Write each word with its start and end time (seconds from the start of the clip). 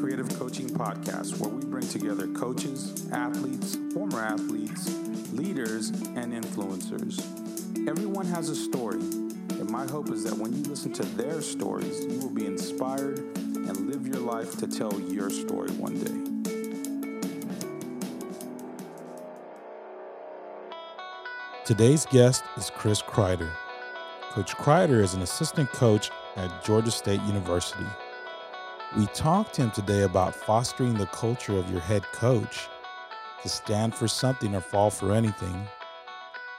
Creative 0.00 0.38
Coaching 0.38 0.66
Podcast, 0.66 1.38
where 1.38 1.50
we 1.50 1.62
bring 1.62 1.86
together 1.86 2.26
coaches, 2.28 3.06
athletes, 3.12 3.76
former 3.92 4.20
athletes, 4.20 4.88
leaders, 5.34 5.90
and 5.90 6.32
influencers. 6.32 7.20
Everyone 7.86 8.24
has 8.24 8.48
a 8.48 8.56
story, 8.56 8.98
and 8.98 9.68
my 9.68 9.86
hope 9.86 10.08
is 10.08 10.24
that 10.24 10.34
when 10.38 10.54
you 10.54 10.62
listen 10.62 10.90
to 10.94 11.02
their 11.02 11.42
stories, 11.42 12.02
you 12.06 12.18
will 12.18 12.30
be 12.30 12.46
inspired 12.46 13.18
and 13.18 13.90
live 13.90 14.06
your 14.06 14.20
life 14.20 14.56
to 14.56 14.66
tell 14.66 14.98
your 15.00 15.28
story 15.28 15.70
one 15.72 15.98
day. 15.98 16.30
Today's 21.66 22.06
guest 22.06 22.42
is 22.56 22.70
Chris 22.70 23.02
Kreider. 23.02 23.50
Coach 24.30 24.56
Kreider 24.56 25.02
is 25.02 25.12
an 25.12 25.20
assistant 25.20 25.70
coach 25.72 26.10
at 26.36 26.64
Georgia 26.64 26.90
State 26.90 27.20
University. 27.22 27.84
We 28.96 29.06
talked 29.06 29.54
to 29.54 29.62
him 29.62 29.70
today 29.70 30.02
about 30.02 30.34
fostering 30.34 30.94
the 30.94 31.06
culture 31.06 31.56
of 31.56 31.70
your 31.70 31.80
head 31.80 32.02
coach, 32.10 32.66
to 33.40 33.48
stand 33.48 33.94
for 33.94 34.08
something 34.08 34.52
or 34.56 34.60
fall 34.60 34.90
for 34.90 35.12
anything, 35.12 35.64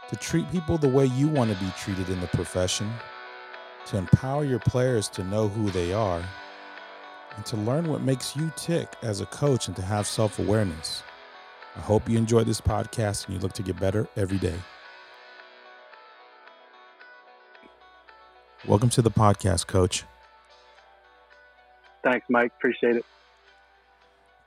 to 0.07 0.15
treat 0.15 0.49
people 0.49 0.77
the 0.77 0.87
way 0.87 1.07
you 1.07 1.27
want 1.27 1.51
to 1.51 1.61
be 1.61 1.69
treated 1.77 2.07
in 2.07 2.21
the 2.21 2.27
profession, 2.27 2.89
to 3.87 3.97
empower 3.97 4.45
your 4.45 4.59
players 4.59 5.09
to 5.09 5.25
know 5.25 5.49
who 5.49 5.71
they 5.71 5.91
are, 5.91 6.23
and 7.35 7.45
to 7.47 7.57
learn 7.57 7.89
what 7.89 8.01
makes 8.01 8.33
you 8.33 8.49
tick 8.55 8.87
as 9.01 9.19
a 9.19 9.25
coach 9.25 9.67
and 9.67 9.75
to 9.75 9.81
have 9.81 10.07
self 10.07 10.39
awareness. 10.39 11.03
I 11.75 11.81
hope 11.81 12.07
you 12.07 12.17
enjoy 12.17 12.45
this 12.45 12.61
podcast 12.61 13.25
and 13.25 13.35
you 13.35 13.41
look 13.41 13.53
to 13.53 13.63
get 13.63 13.77
better 13.77 14.07
every 14.15 14.37
day. 14.37 14.59
Welcome 18.65 18.89
to 18.91 19.01
the 19.01 19.11
podcast, 19.11 19.67
Coach. 19.67 20.05
Thanks, 22.03 22.25
Mike. 22.29 22.51
Appreciate 22.57 22.97
it. 22.97 23.05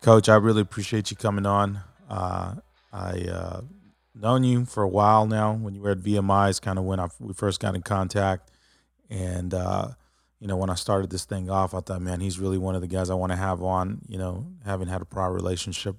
Coach, 0.01 0.29
I 0.29 0.37
really 0.37 0.61
appreciate 0.61 1.11
you 1.11 1.17
coming 1.17 1.47
on. 1.47 1.81
Uh, 2.09 2.57
I 2.93 3.21
uh, 3.23 3.61
known 4.15 4.45
you 4.45 4.65
for 4.65 4.83
a 4.83 4.89
while 4.89 5.27
now. 5.27 5.55
When 5.55 5.75
you 5.75 5.81
were 5.81 5.93
at 5.93 6.01
VMI, 6.01 6.51
is 6.51 6.61
kind 6.61 6.79
of 6.79 6.85
when 6.85 7.01
I, 7.01 7.09
we 7.19 7.33
first 7.33 7.61
got 7.61 7.75
in 7.75 7.83
contact. 7.83 8.51
And 9.09 9.55
uh, 9.55 9.89
you 10.41 10.47
know, 10.47 10.57
when 10.57 10.71
I 10.71 10.75
started 10.75 11.11
this 11.11 11.25
thing 11.25 11.49
off, 11.51 11.75
I 11.75 11.81
thought, 11.81 12.03
man, 12.03 12.21
he's 12.21 12.39
really 12.39 12.59
one 12.59 12.75
of 12.75 12.83
the 12.83 12.87
guys 12.87 13.09
I 13.09 13.15
want 13.15 13.33
to 13.33 13.37
have 13.37 13.63
on. 13.63 14.03
You 14.07 14.19
know, 14.19 14.47
having 14.65 14.89
had 14.89 15.01
a 15.01 15.07
prior 15.07 15.33
relationship, 15.33 15.97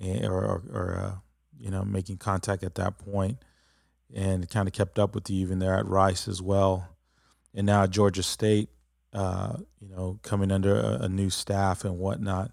eh, 0.00 0.26
or, 0.26 0.44
or, 0.44 0.62
or 0.72 0.96
uh, 0.96 1.14
you 1.56 1.70
know, 1.70 1.84
making 1.84 2.16
contact 2.16 2.62
at 2.62 2.74
that 2.76 2.98
point, 2.98 3.38
and 4.12 4.48
kind 4.50 4.66
of 4.66 4.74
kept 4.74 4.98
up 4.98 5.14
with 5.14 5.30
you 5.30 5.36
even 5.40 5.58
there 5.60 5.74
at 5.74 5.86
Rice 5.86 6.26
as 6.26 6.42
well, 6.42 6.88
and 7.54 7.66
now 7.66 7.84
at 7.84 7.90
Georgia 7.90 8.22
State 8.22 8.68
uh, 9.12 9.56
you 9.80 9.88
know, 9.88 10.18
coming 10.22 10.52
under 10.52 10.78
a, 10.78 10.98
a, 11.02 11.08
new 11.08 11.30
staff 11.30 11.84
and 11.84 11.98
whatnot. 11.98 12.52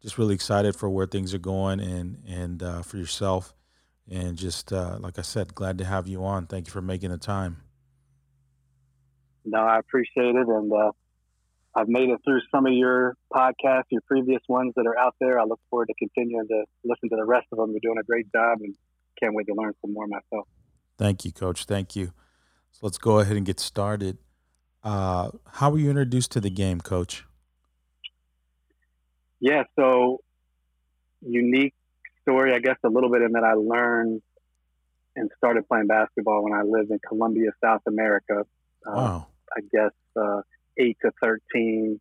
Just 0.00 0.18
really 0.18 0.34
excited 0.34 0.76
for 0.76 0.88
where 0.88 1.06
things 1.06 1.34
are 1.34 1.38
going 1.38 1.80
and 1.80 2.22
and 2.28 2.62
uh, 2.62 2.82
for 2.82 2.96
yourself. 2.96 3.54
And 4.08 4.36
just 4.36 4.72
uh, 4.72 4.98
like 5.00 5.18
I 5.18 5.22
said, 5.22 5.54
glad 5.54 5.78
to 5.78 5.84
have 5.84 6.06
you 6.06 6.24
on. 6.24 6.46
Thank 6.46 6.68
you 6.68 6.72
for 6.72 6.82
making 6.82 7.10
the 7.10 7.18
time. 7.18 7.62
No, 9.44 9.58
I 9.58 9.78
appreciate 9.78 10.34
it, 10.34 10.46
and 10.46 10.72
uh, 10.72 10.92
I've 11.74 11.88
made 11.88 12.08
it 12.08 12.20
through 12.24 12.40
some 12.52 12.66
of 12.66 12.72
your 12.72 13.14
podcasts, 13.32 13.84
your 13.90 14.00
previous 14.06 14.42
ones 14.48 14.72
that 14.76 14.86
are 14.86 14.98
out 14.98 15.14
there. 15.20 15.40
I 15.40 15.44
look 15.44 15.60
forward 15.70 15.86
to 15.86 15.94
continuing 15.98 16.46
to 16.48 16.64
listen 16.84 17.08
to 17.10 17.16
the 17.16 17.24
rest 17.24 17.46
of 17.52 17.58
them. 17.58 17.70
You're 17.70 17.80
doing 17.82 17.98
a 18.00 18.04
great 18.04 18.30
job, 18.32 18.58
and 18.60 18.74
can't 19.20 19.34
wait 19.34 19.46
to 19.46 19.54
learn 19.54 19.72
some 19.80 19.92
more 19.92 20.06
myself. 20.06 20.46
Thank 20.98 21.24
you, 21.24 21.32
Coach. 21.32 21.64
Thank 21.64 21.96
you. 21.96 22.12
So 22.72 22.80
let's 22.82 22.98
go 22.98 23.18
ahead 23.18 23.36
and 23.36 23.46
get 23.46 23.60
started. 23.60 24.18
Uh, 24.82 25.30
how 25.46 25.70
were 25.70 25.78
you 25.78 25.90
introduced 25.90 26.30
to 26.32 26.40
the 26.40 26.50
game, 26.50 26.80
Coach? 26.80 27.24
Yeah, 29.40 29.64
so 29.78 30.20
unique 31.20 31.74
story, 32.22 32.54
I 32.54 32.58
guess, 32.58 32.76
a 32.84 32.88
little 32.88 33.10
bit 33.10 33.22
in 33.22 33.32
that 33.32 33.44
I 33.44 33.54
learned 33.54 34.22
and 35.14 35.30
started 35.36 35.66
playing 35.66 35.86
basketball 35.86 36.44
when 36.44 36.52
I 36.52 36.62
lived 36.62 36.90
in 36.90 36.98
Colombia, 37.06 37.50
South 37.62 37.82
America. 37.86 38.44
Uh, 38.86 38.92
wow. 38.92 39.26
I 39.56 39.60
guess 39.72 39.92
uh, 40.16 40.42
eight 40.78 40.98
to 41.02 41.10
thirteen, 41.22 42.00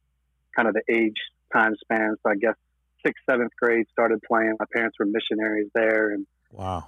kind 0.56 0.68
of 0.68 0.74
the 0.74 0.84
age 0.94 1.16
time 1.54 1.74
span. 1.82 2.16
So 2.24 2.32
I 2.32 2.36
guess 2.36 2.56
sixth, 3.06 3.24
seventh 3.30 3.52
grade 3.60 3.86
started 3.92 4.20
playing. 4.28 4.56
My 4.60 4.66
parents 4.74 4.98
were 5.00 5.06
missionaries 5.06 5.70
there, 5.74 6.12
and 6.12 6.26
wow, 6.52 6.88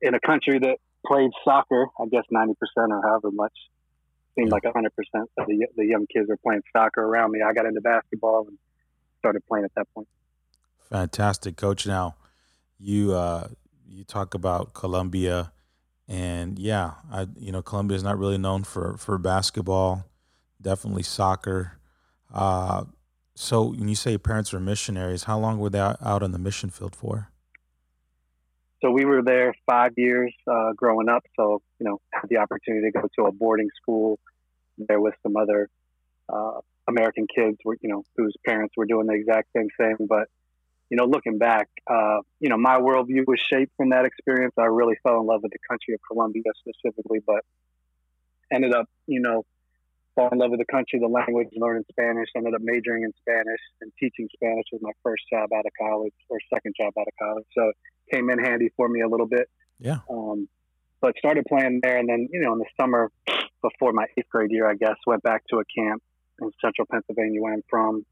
in 0.00 0.14
a 0.14 0.20
country 0.20 0.58
that 0.60 0.78
played 1.06 1.30
soccer, 1.44 1.86
I 2.00 2.06
guess 2.10 2.24
ninety 2.30 2.54
percent 2.54 2.92
or 2.92 3.02
however 3.02 3.30
much 3.32 3.52
seemed 4.34 4.50
like 4.50 4.62
100% 4.62 4.86
of 5.38 5.46
the, 5.46 5.66
the 5.76 5.86
young 5.86 6.06
kids 6.12 6.28
were 6.28 6.36
playing 6.36 6.62
soccer 6.72 7.02
around 7.02 7.32
me. 7.32 7.40
I 7.42 7.52
got 7.52 7.66
into 7.66 7.80
basketball 7.80 8.46
and 8.48 8.58
started 9.18 9.46
playing 9.46 9.64
at 9.64 9.74
that 9.76 9.86
point. 9.94 10.08
Fantastic, 10.90 11.56
coach. 11.56 11.86
Now, 11.86 12.16
you 12.78 13.14
uh, 13.14 13.48
you 13.88 14.04
talk 14.04 14.34
about 14.34 14.74
Colombia, 14.74 15.52
and 16.06 16.58
yeah, 16.58 16.92
I 17.10 17.26
you 17.36 17.52
know 17.52 17.62
Colombia 17.62 17.96
is 17.96 18.02
not 18.02 18.18
really 18.18 18.38
known 18.38 18.64
for 18.64 18.96
for 18.98 19.16
basketball, 19.18 20.04
definitely 20.60 21.02
soccer. 21.02 21.78
Uh, 22.32 22.84
so 23.34 23.70
when 23.70 23.88
you 23.88 23.94
say 23.94 24.10
your 24.10 24.18
parents 24.18 24.52
were 24.52 24.60
missionaries, 24.60 25.24
how 25.24 25.38
long 25.38 25.58
were 25.58 25.70
they 25.70 25.80
out 25.80 26.22
on 26.22 26.32
the 26.32 26.38
mission 26.38 26.70
field 26.70 26.94
for? 26.94 27.30
So 28.82 28.90
we 28.90 29.06
were 29.06 29.22
there 29.22 29.54
five 29.66 29.92
years 29.96 30.34
uh, 30.46 30.72
growing 30.76 31.08
up. 31.08 31.24
So 31.36 31.62
you 31.78 31.86
know, 31.88 32.00
had 32.24 32.28
the 32.28 32.42
opportunity 32.42 32.90
to 32.90 33.00
go 33.00 33.08
to 33.18 33.26
a 33.26 33.32
boarding 33.32 33.68
school 33.80 34.18
there 34.78 35.00
with 35.00 35.14
some 35.22 35.36
other 35.36 35.68
uh, 36.28 36.60
American 36.88 37.26
kids, 37.34 37.56
were, 37.64 37.76
you 37.80 37.88
know, 37.88 38.02
whose 38.16 38.34
parents 38.44 38.74
were 38.76 38.86
doing 38.86 39.06
the 39.06 39.14
exact 39.14 39.48
same 39.56 39.68
thing. 39.78 40.06
But 40.08 40.28
you 40.90 40.98
know, 40.98 41.06
looking 41.06 41.38
back, 41.38 41.68
uh, 41.90 42.18
you 42.40 42.48
know, 42.50 42.58
my 42.58 42.78
worldview 42.78 43.26
was 43.26 43.40
shaped 43.40 43.72
from 43.76 43.90
that 43.90 44.04
experience. 44.04 44.52
I 44.58 44.66
really 44.66 44.96
fell 45.02 45.20
in 45.20 45.26
love 45.26 45.42
with 45.42 45.52
the 45.52 45.58
country 45.68 45.94
of 45.94 46.00
Colombia 46.06 46.42
specifically, 46.60 47.20
but 47.26 47.40
ended 48.52 48.74
up, 48.74 48.86
you 49.06 49.20
know, 49.20 49.44
falling 50.14 50.32
in 50.34 50.38
love 50.38 50.50
with 50.50 50.60
the 50.60 50.70
country, 50.70 51.00
the 51.00 51.08
language, 51.08 51.48
learning 51.56 51.84
Spanish. 51.90 52.28
Ended 52.36 52.54
up 52.54 52.60
majoring 52.62 53.02
in 53.02 53.12
Spanish 53.18 53.60
and 53.80 53.90
teaching 53.98 54.28
Spanish 54.34 54.66
was 54.72 54.82
my 54.82 54.92
first 55.02 55.24
job 55.32 55.48
out 55.56 55.64
of 55.66 55.72
college 55.80 56.14
or 56.28 56.38
second 56.52 56.74
job 56.78 56.92
out 56.98 57.06
of 57.08 57.14
college. 57.18 57.46
So 57.56 57.72
came 58.12 58.28
in 58.30 58.38
handy 58.38 58.70
for 58.76 58.88
me 58.88 59.00
a 59.00 59.08
little 59.08 59.26
bit. 59.26 59.48
Yeah. 59.80 59.98
Um, 60.10 60.48
but 61.00 61.16
started 61.18 61.44
playing 61.48 61.80
there, 61.82 61.98
and 61.98 62.08
then 62.08 62.28
you 62.30 62.40
know 62.40 62.52
in 62.52 62.58
the 62.58 62.66
summer 62.80 63.10
before 63.62 63.92
my 63.92 64.06
eighth 64.16 64.28
grade 64.30 64.50
year, 64.50 64.68
I 64.68 64.74
guess 64.74 64.96
went 65.06 65.22
back 65.22 65.42
to 65.50 65.58
a 65.58 65.64
camp 65.64 66.02
in 66.40 66.50
central 66.60 66.86
Pennsylvania 66.90 67.40
where 67.40 67.54
I'm 67.54 67.64
from. 67.68 68.04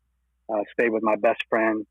Uh, 0.53 0.63
stayed 0.73 0.91
with 0.91 1.03
my 1.03 1.17
best 1.17 1.43
friend. 1.49 1.87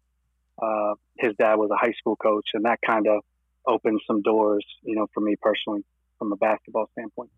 Uh, 0.62 0.94
his 1.18 1.34
dad 1.40 1.56
was 1.56 1.70
a 1.72 1.78
high 1.78 1.94
school 1.98 2.16
coach, 2.16 2.50
and 2.54 2.66
that 2.66 2.80
kind 2.86 3.08
of 3.08 3.24
opened 3.66 4.02
some 4.06 4.22
doors, 4.22 4.66
you 4.84 4.96
know, 4.96 5.08
for 5.14 5.22
me 5.22 5.36
personally 5.42 5.84
from 6.20 6.32
a 6.32 6.36
basketball 6.36 6.88
standpoint. 6.94 7.30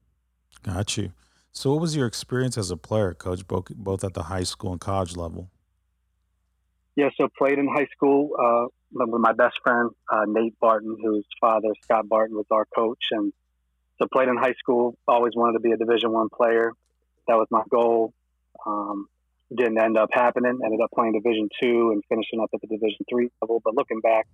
Got 0.63 0.97
you. 0.97 1.13
So, 1.51 1.71
what 1.71 1.81
was 1.81 1.95
your 1.95 2.07
experience 2.07 2.57
as 2.57 2.71
a 2.71 2.77
player, 2.77 3.13
coach, 3.13 3.47
both 3.47 3.69
both 3.75 4.03
at 4.03 4.13
the 4.13 4.23
high 4.23 4.43
school 4.43 4.71
and 4.71 4.81
college 4.81 5.15
level? 5.15 5.49
Yeah, 6.95 7.09
so 7.17 7.27
played 7.37 7.59
in 7.59 7.67
high 7.67 7.87
school 7.95 8.31
uh, 8.39 8.67
with 8.91 9.21
my 9.21 9.33
best 9.33 9.55
friend 9.63 9.89
uh, 10.11 10.25
Nate 10.27 10.59
Barton, 10.59 10.97
whose 11.01 11.25
father 11.39 11.69
Scott 11.83 12.07
Barton 12.07 12.35
was 12.35 12.45
our 12.51 12.65
coach, 12.75 13.05
and 13.11 13.33
so 13.99 14.07
played 14.11 14.27
in 14.27 14.37
high 14.37 14.55
school. 14.59 14.97
Always 15.07 15.33
wanted 15.35 15.53
to 15.53 15.59
be 15.59 15.71
a 15.71 15.77
Division 15.77 16.11
One 16.11 16.29
player. 16.29 16.71
That 17.27 17.35
was 17.35 17.47
my 17.51 17.63
goal. 17.69 18.13
Um, 18.65 19.07
didn't 19.55 19.79
end 19.79 19.97
up 19.97 20.09
happening. 20.11 20.59
Ended 20.63 20.79
up 20.83 20.91
playing 20.95 21.13
Division 21.13 21.49
Two 21.61 21.91
and 21.91 22.03
finishing 22.09 22.39
up 22.41 22.49
at 22.53 22.61
the 22.61 22.67
Division 22.67 23.05
Three 23.09 23.29
level. 23.41 23.61
But 23.63 23.75
looking 23.75 24.01
back, 24.01 24.27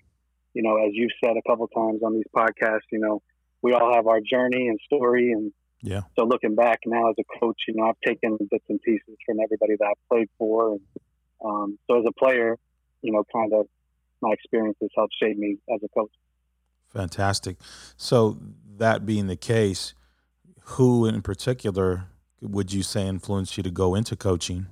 you 0.53 0.63
know, 0.63 0.77
as 0.77 0.91
you've 0.93 1.11
said 1.23 1.35
a 1.37 1.49
couple 1.49 1.67
times 1.67 2.01
on 2.03 2.13
these 2.13 2.25
podcasts, 2.35 2.87
you 2.91 2.99
know, 2.99 3.21
we 3.61 3.73
all 3.73 3.93
have 3.93 4.07
our 4.07 4.19
journey 4.21 4.67
and 4.67 4.79
story, 4.85 5.31
and 5.31 5.51
yeah. 5.81 6.01
So 6.17 6.25
looking 6.25 6.55
back 6.55 6.79
now 6.85 7.09
as 7.09 7.15
a 7.19 7.39
coach, 7.39 7.57
you 7.67 7.75
know, 7.75 7.85
I've 7.85 7.99
taken 8.05 8.37
bits 8.49 8.65
and 8.69 8.81
pieces 8.81 9.15
from 9.25 9.37
everybody 9.43 9.75
that 9.79 9.85
I've 9.85 10.09
played 10.09 10.29
for, 10.37 10.71
and 10.73 10.81
um, 11.43 11.79
so 11.87 11.99
as 11.99 12.05
a 12.07 12.13
player, 12.13 12.57
you 13.01 13.11
know, 13.11 13.23
kind 13.33 13.53
of 13.53 13.67
my 14.21 14.31
experiences 14.31 14.89
helped 14.95 15.13
shape 15.21 15.37
me 15.37 15.57
as 15.73 15.79
a 15.83 15.87
coach. 15.89 16.11
Fantastic. 16.89 17.57
So 17.97 18.37
that 18.79 19.05
being 19.05 19.27
the 19.27 19.35
case, 19.35 19.93
who 20.61 21.05
in 21.05 21.21
particular 21.21 22.05
would 22.41 22.71
you 22.73 22.83
say 22.83 23.07
influenced 23.07 23.57
you 23.57 23.63
to 23.63 23.71
go 23.71 23.95
into 23.95 24.15
coaching? 24.15 24.67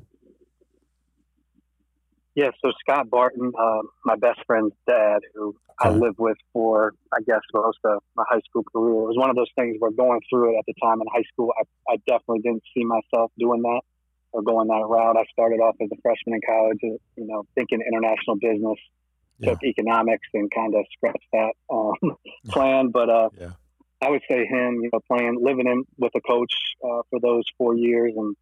Yeah, 2.36 2.51
so 2.63 2.71
Scott 2.81 3.09
Barton, 3.09 3.51
uh, 3.59 3.81
my 4.06 4.15
best 4.15 4.39
friend's 4.45 4.74
dad, 4.88 5.21
who 5.33 5.56
okay. 5.81 5.89
I 5.89 5.92
lived 5.92 6.19
with 6.19 6.38
for, 6.54 6.94
I 7.12 7.21
guess, 7.25 7.42
most 7.51 7.80
of 7.83 8.04
my 8.15 8.24
high 8.30 8.42
school 8.48 8.63
career. 8.63 8.94
It 8.94 9.07
was 9.07 9.18
one 9.18 9.31
of 9.31 9.36
those 9.36 9.50
things 9.57 9.77
where 9.80 9.89
going 9.89 10.19
through 10.30 10.54
it 10.54 10.59
at 10.59 10.65
the 10.68 10.75
time 10.80 11.01
in 11.01 11.07
high 11.12 11.25
school, 11.33 11.51
I, 11.59 11.94
I 11.94 11.98
definitely 12.06 12.42
didn't 12.44 12.62
see 12.75 12.83
myself 12.83 13.31
doing 13.39 13.63
that 13.63 13.81
or 14.33 14.44
going 14.44 14.68
that 14.68 14.86
route. 14.88 15.18
I 15.18 15.25
started 15.31 15.56
off 15.56 15.77
as 15.81 15.89
a 15.92 16.00
freshman 16.04 16.36
in 16.36 16.42
college, 16.45 16.77
you 16.83 17.25
know, 17.25 17.44
thinking 17.56 17.80
international 17.81 18.36
business, 18.36 18.77
yeah. 19.39 19.50
took 19.50 19.63
economics 19.63 20.27
and 20.36 20.51
kind 20.51 20.75
of 20.75 20.86
scratched 20.94 21.18
that 21.33 21.54
um, 21.71 21.95
plan. 22.50 22.89
But 22.89 23.09
uh, 23.09 23.30
yeah. 23.39 23.51
I 24.01 24.09
would 24.09 24.21
say 24.29 24.45
him, 24.45 24.81
you 24.83 24.89
know, 24.94 24.99
playing, 25.07 25.39
living 25.41 25.67
in 25.67 25.83
with 25.97 26.13
a 26.15 26.21
coach 26.21 26.53
uh, 26.83 27.01
for 27.09 27.19
those 27.19 27.44
four 27.57 27.75
years, 27.75 28.13
and 28.15 28.35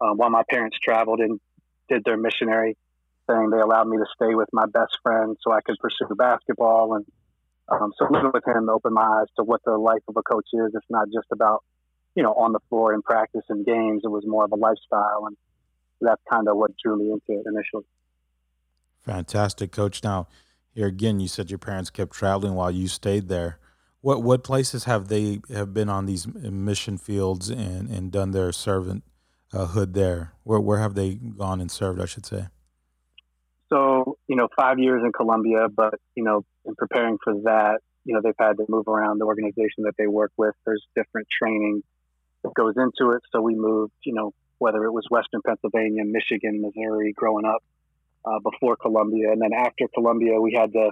uh, 0.00 0.14
while 0.14 0.30
my 0.30 0.42
parents 0.50 0.76
traveled 0.82 1.20
and 1.20 1.40
did 1.88 2.04
their 2.04 2.16
missionary 2.16 2.76
thing. 3.28 3.50
They 3.50 3.60
allowed 3.60 3.88
me 3.88 3.98
to 3.98 4.06
stay 4.14 4.34
with 4.34 4.48
my 4.52 4.66
best 4.66 4.98
friend 5.02 5.36
so 5.42 5.52
I 5.52 5.60
could 5.60 5.76
pursue 5.78 6.14
basketball. 6.16 6.94
And 6.96 7.06
um, 7.68 7.92
so 7.98 8.06
living 8.10 8.30
with 8.32 8.46
him 8.46 8.68
opened 8.68 8.94
my 8.94 9.20
eyes 9.20 9.28
to 9.36 9.44
what 9.44 9.62
the 9.64 9.76
life 9.76 10.02
of 10.08 10.16
a 10.16 10.22
coach 10.22 10.46
is. 10.52 10.72
It's 10.74 10.86
not 10.90 11.08
just 11.12 11.28
about, 11.32 11.64
you 12.14 12.22
know, 12.22 12.32
on 12.32 12.52
the 12.52 12.60
floor 12.68 12.92
and 12.92 13.04
practice 13.04 13.44
and 13.48 13.64
games. 13.64 14.02
It 14.04 14.10
was 14.10 14.24
more 14.26 14.44
of 14.44 14.52
a 14.52 14.56
lifestyle. 14.56 15.26
And 15.26 15.36
that's 16.00 16.22
kind 16.30 16.48
of 16.48 16.56
what 16.56 16.72
drew 16.82 16.98
me 16.98 17.12
into 17.12 17.40
it 17.40 17.46
initially. 17.46 17.84
Fantastic, 19.00 19.72
coach. 19.72 20.02
Now, 20.02 20.28
here 20.74 20.86
again, 20.86 21.20
you 21.20 21.28
said 21.28 21.50
your 21.50 21.58
parents 21.58 21.90
kept 21.90 22.12
traveling 22.12 22.54
while 22.54 22.70
you 22.70 22.88
stayed 22.88 23.28
there. 23.28 23.58
What 24.00 24.22
what 24.22 24.44
places 24.44 24.84
have 24.84 25.08
they 25.08 25.40
have 25.52 25.74
been 25.74 25.88
on 25.88 26.06
these 26.06 26.26
mission 26.26 26.98
fields 26.98 27.50
and, 27.50 27.88
and 27.88 28.12
done 28.12 28.30
their 28.30 28.52
servant 28.52 29.04
hood 29.52 29.94
there? 29.94 30.32
Where 30.44 30.60
where 30.60 30.78
have 30.78 30.94
they 30.94 31.14
gone 31.14 31.60
and 31.60 31.70
served? 31.70 32.00
I 32.00 32.06
should 32.06 32.26
say. 32.26 32.46
So 33.70 34.18
you 34.28 34.36
know, 34.36 34.48
five 34.56 34.78
years 34.78 35.02
in 35.04 35.12
Colombia, 35.12 35.68
but 35.74 35.94
you 36.14 36.24
know, 36.24 36.44
in 36.64 36.74
preparing 36.76 37.18
for 37.22 37.34
that, 37.44 37.80
you 38.04 38.14
know, 38.14 38.20
they've 38.22 38.34
had 38.38 38.56
to 38.56 38.64
move 38.68 38.88
around 38.88 39.18
the 39.18 39.26
organization 39.26 39.84
that 39.84 39.94
they 39.98 40.06
work 40.06 40.32
with. 40.36 40.54
There's 40.64 40.84
different 40.94 41.28
training 41.30 41.82
that 42.42 42.54
goes 42.54 42.74
into 42.76 43.12
it. 43.12 43.22
So 43.32 43.42
we 43.42 43.54
moved, 43.54 43.92
you 44.04 44.14
know, 44.14 44.32
whether 44.58 44.84
it 44.84 44.92
was 44.92 45.06
Western 45.10 45.42
Pennsylvania, 45.44 46.04
Michigan, 46.04 46.62
Missouri, 46.62 47.12
growing 47.12 47.44
up 47.44 47.62
uh, 48.24 48.38
before 48.38 48.76
Colombia, 48.76 49.32
and 49.32 49.42
then 49.42 49.52
after 49.52 49.88
Colombia, 49.92 50.40
we 50.40 50.56
had 50.58 50.72
to. 50.72 50.90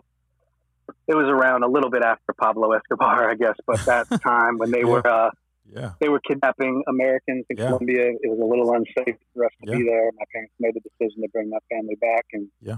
It 1.08 1.14
was 1.14 1.26
around 1.26 1.62
a 1.62 1.68
little 1.68 1.90
bit 1.90 2.02
after 2.02 2.32
Pablo 2.40 2.72
Escobar, 2.72 3.30
I 3.30 3.34
guess, 3.34 3.56
but 3.66 3.84
that 3.86 4.08
time 4.22 4.58
when 4.58 4.70
they 4.70 4.80
yeah. 4.80 4.84
were 4.84 5.06
uh, 5.06 5.30
yeah. 5.72 5.92
they 6.00 6.08
were 6.08 6.20
kidnapping 6.20 6.82
Americans 6.88 7.44
in 7.50 7.56
yeah. 7.56 7.66
Colombia, 7.66 8.08
it 8.08 8.28
was 8.28 8.38
a 8.40 8.44
little 8.44 8.72
unsafe 8.72 9.16
for 9.34 9.44
us 9.44 9.52
to 9.64 9.72
be 9.72 9.84
there. 9.84 10.10
My 10.18 10.24
parents 10.32 10.54
made 10.58 10.74
the 10.74 10.80
decision 10.80 11.22
to 11.22 11.28
bring 11.32 11.50
my 11.50 11.58
family 11.70 11.96
back, 12.00 12.26
and 12.32 12.48
yeah. 12.60 12.76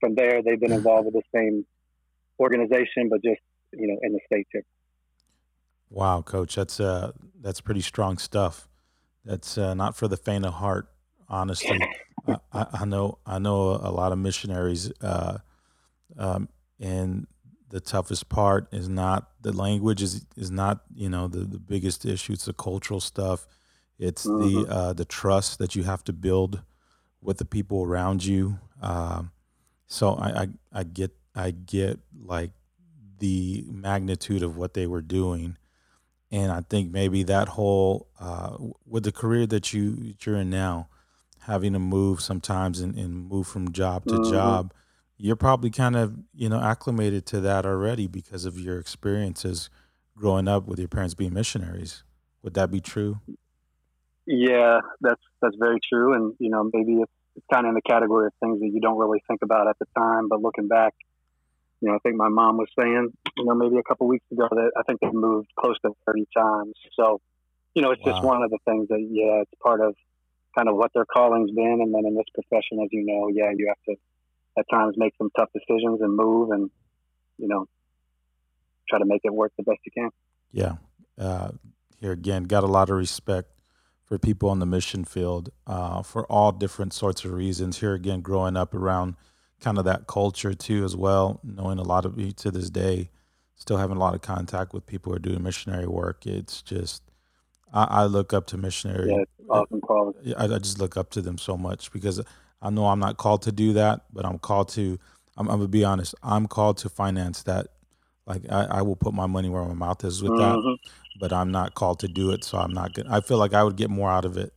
from 0.00 0.14
there, 0.14 0.42
they've 0.42 0.60
been 0.60 0.72
involved 0.72 1.06
with 1.06 1.14
the 1.14 1.22
same 1.34 1.64
organization, 2.40 3.08
but 3.08 3.22
just 3.22 3.40
you 3.72 3.88
know 3.88 3.98
in 4.02 4.12
the 4.12 4.20
states 4.26 4.48
here. 4.52 4.64
Wow, 5.90 6.22
coach, 6.22 6.54
that's 6.54 6.80
uh 6.80 7.12
that's 7.40 7.60
pretty 7.60 7.80
strong 7.80 8.18
stuff. 8.18 8.68
That's 9.24 9.58
uh, 9.58 9.74
not 9.74 9.94
for 9.96 10.08
the 10.08 10.16
faint 10.16 10.46
of 10.46 10.54
heart, 10.54 10.88
honestly. 11.28 11.78
I, 12.52 12.66
I, 12.72 12.84
know 12.84 13.18
I 13.26 13.38
know 13.38 13.72
a 13.72 13.90
lot 13.90 14.12
of 14.12 14.18
missionaries, 14.18 14.92
uh, 15.00 15.38
um, 16.18 16.48
and 16.80 17.26
the 17.70 17.80
toughest 17.80 18.28
part 18.28 18.68
is 18.72 18.88
not 18.88 19.30
the 19.40 19.52
language 19.52 20.02
is 20.02 20.26
is 20.36 20.50
not 20.50 20.82
you 20.94 21.08
know 21.08 21.28
the, 21.28 21.40
the 21.40 21.58
biggest 21.58 22.04
issue. 22.04 22.32
It's 22.32 22.46
the 22.46 22.52
cultural 22.52 23.00
stuff. 23.00 23.46
It's 23.98 24.26
mm-hmm. 24.26 24.64
the 24.64 24.72
uh, 24.72 24.92
the 24.92 25.04
trust 25.04 25.58
that 25.58 25.74
you 25.74 25.82
have 25.84 26.04
to 26.04 26.12
build 26.12 26.62
with 27.20 27.38
the 27.38 27.44
people 27.44 27.82
around 27.82 28.24
you. 28.24 28.58
Um, 28.80 29.32
so 29.86 30.14
I, 30.14 30.28
I 30.28 30.48
I 30.72 30.82
get 30.84 31.12
I 31.34 31.50
get 31.50 31.98
like 32.14 32.52
the 33.18 33.64
magnitude 33.68 34.42
of 34.42 34.56
what 34.56 34.74
they 34.74 34.86
were 34.86 35.02
doing, 35.02 35.56
and 36.30 36.52
I 36.52 36.62
think 36.68 36.90
maybe 36.90 37.22
that 37.24 37.48
whole 37.48 38.08
uh, 38.18 38.56
with 38.86 39.04
the 39.04 39.12
career 39.12 39.46
that 39.46 39.72
you 39.72 40.14
you're 40.20 40.36
in 40.36 40.50
now 40.50 40.88
having 41.42 41.72
to 41.72 41.78
move 41.78 42.20
sometimes 42.20 42.80
and, 42.80 42.94
and 42.96 43.26
move 43.26 43.46
from 43.46 43.72
job 43.72 44.04
to 44.04 44.14
mm-hmm. 44.14 44.30
job, 44.30 44.72
you're 45.18 45.36
probably 45.36 45.70
kind 45.70 45.96
of 45.96 46.16
you 46.32 46.48
know 46.48 46.60
acclimated 46.60 47.26
to 47.26 47.40
that 47.40 47.66
already 47.66 48.06
because 48.06 48.44
of 48.44 48.58
your 48.58 48.78
experiences 48.78 49.68
growing 50.16 50.48
up 50.48 50.66
with 50.66 50.78
your 50.78 50.88
parents 50.88 51.14
being 51.14 51.34
missionaries. 51.34 52.02
Would 52.42 52.54
that 52.54 52.70
be 52.70 52.80
true? 52.80 53.20
Yeah, 54.26 54.80
that's 55.00 55.22
that's 55.42 55.56
very 55.56 55.78
true, 55.92 56.14
and 56.14 56.34
you 56.38 56.50
know 56.50 56.70
maybe 56.72 56.94
it's, 56.94 57.12
it's 57.36 57.46
kind 57.52 57.66
of 57.66 57.70
in 57.70 57.74
the 57.74 57.82
category 57.82 58.26
of 58.26 58.32
things 58.40 58.60
that 58.60 58.70
you 58.72 58.80
don't 58.80 58.98
really 58.98 59.22
think 59.28 59.42
about 59.42 59.68
at 59.68 59.78
the 59.78 59.86
time, 59.96 60.28
but 60.28 60.40
looking 60.40 60.68
back, 60.68 60.94
you 61.80 61.88
know, 61.88 61.94
I 61.94 61.98
think 61.98 62.16
my 62.16 62.28
mom 62.28 62.56
was 62.56 62.68
saying, 62.78 63.12
you 63.36 63.44
know, 63.44 63.54
maybe 63.54 63.76
a 63.78 63.82
couple 63.82 64.06
weeks 64.08 64.24
ago 64.32 64.48
that 64.50 64.72
I 64.76 64.82
think 64.82 65.00
they 65.00 65.10
moved 65.10 65.48
close 65.58 65.76
to 65.84 65.92
30 66.06 66.26
times. 66.36 66.74
So, 66.98 67.20
you 67.74 67.82
know, 67.82 67.92
it's 67.92 68.04
wow. 68.04 68.12
just 68.12 68.24
one 68.24 68.42
of 68.42 68.50
the 68.50 68.58
things 68.64 68.88
that, 68.88 69.00
yeah, 69.00 69.42
it's 69.42 69.52
part 69.62 69.80
of 69.80 69.94
kind 70.56 70.68
of 70.68 70.76
what 70.76 70.92
their 70.92 71.04
calling's 71.04 71.52
been. 71.52 71.78
And 71.80 71.94
then 71.94 72.04
in 72.04 72.16
this 72.16 72.26
profession, 72.34 72.80
as 72.82 72.88
you 72.90 73.06
know, 73.06 73.28
yeah, 73.28 73.52
you 73.56 73.68
have 73.68 73.82
to 73.88 74.00
at 74.58 74.64
times 74.70 74.94
make 74.96 75.14
some 75.18 75.30
tough 75.36 75.50
decisions 75.52 76.00
and 76.00 76.16
move 76.16 76.50
and, 76.50 76.70
you 77.38 77.48
know, 77.48 77.66
try 78.88 78.98
to 78.98 79.04
make 79.04 79.20
it 79.24 79.32
work 79.32 79.52
the 79.56 79.62
best 79.62 79.78
you 79.84 79.92
can. 79.92 80.10
Yeah. 80.52 80.76
Uh, 81.18 81.50
here 82.00 82.12
again, 82.12 82.44
got 82.44 82.64
a 82.64 82.68
lot 82.68 82.90
of 82.90 82.96
respect 82.96 83.50
for 84.04 84.18
people 84.18 84.48
on 84.48 84.58
the 84.58 84.66
mission 84.66 85.04
field 85.04 85.50
uh, 85.66 86.02
for 86.02 86.24
all 86.26 86.52
different 86.52 86.92
sorts 86.92 87.24
of 87.24 87.32
reasons. 87.32 87.80
Here 87.80 87.94
again, 87.94 88.20
growing 88.20 88.56
up 88.56 88.74
around 88.74 89.16
kind 89.60 89.78
of 89.78 89.84
that 89.84 90.06
culture 90.06 90.54
too, 90.54 90.84
as 90.84 90.96
well, 90.96 91.40
knowing 91.42 91.78
a 91.78 91.82
lot 91.82 92.04
of 92.04 92.18
you 92.18 92.32
to 92.32 92.50
this 92.50 92.70
day, 92.70 93.10
still 93.56 93.76
having 93.76 93.96
a 93.96 94.00
lot 94.00 94.14
of 94.14 94.22
contact 94.22 94.72
with 94.72 94.86
people 94.86 95.12
who 95.12 95.16
are 95.16 95.20
doing 95.20 95.42
missionary 95.42 95.86
work. 95.86 96.26
It's 96.26 96.62
just 96.62 97.02
I, 97.72 97.84
I 97.84 98.04
look 98.06 98.32
up 98.32 98.46
to 98.48 98.56
missionary. 98.56 99.10
Yeah, 99.10 99.24
awesome. 99.50 99.80
I, 100.38 100.44
I, 100.44 100.58
just 100.58 100.78
look 100.78 100.96
up 100.96 101.10
to 101.10 101.20
them 101.20 101.36
so 101.36 101.56
much 101.56 101.92
because 101.92 102.20
I 102.60 102.70
know 102.70 102.86
I'm 102.86 102.98
not 102.98 103.16
called 103.16 103.42
to 103.42 103.52
do 103.52 103.72
that, 103.74 104.02
but 104.12 104.24
I'm 104.24 104.38
called 104.38 104.68
to. 104.70 104.98
I'm, 105.36 105.48
I'm 105.48 105.58
gonna 105.58 105.68
be 105.68 105.84
honest. 105.84 106.14
I'm 106.22 106.46
called 106.46 106.78
to 106.78 106.88
finance 106.88 107.42
that. 107.44 107.68
Like 108.26 108.42
I, 108.50 108.64
I 108.64 108.82
will 108.82 108.96
put 108.96 109.14
my 109.14 109.26
money 109.26 109.48
where 109.48 109.64
my 109.64 109.74
mouth 109.74 110.04
is 110.04 110.22
with 110.22 110.32
mm-hmm. 110.32 110.68
that, 110.68 110.78
but 111.18 111.32
I'm 111.32 111.50
not 111.50 111.74
called 111.74 112.00
to 112.00 112.08
do 112.08 112.30
it. 112.30 112.44
So 112.44 112.58
I'm 112.58 112.72
not. 112.72 112.94
Gonna, 112.94 113.08
I 113.10 113.20
feel 113.20 113.38
like 113.38 113.54
I 113.54 113.62
would 113.64 113.76
get 113.76 113.90
more 113.90 114.10
out 114.10 114.24
of 114.24 114.36
it. 114.36 114.52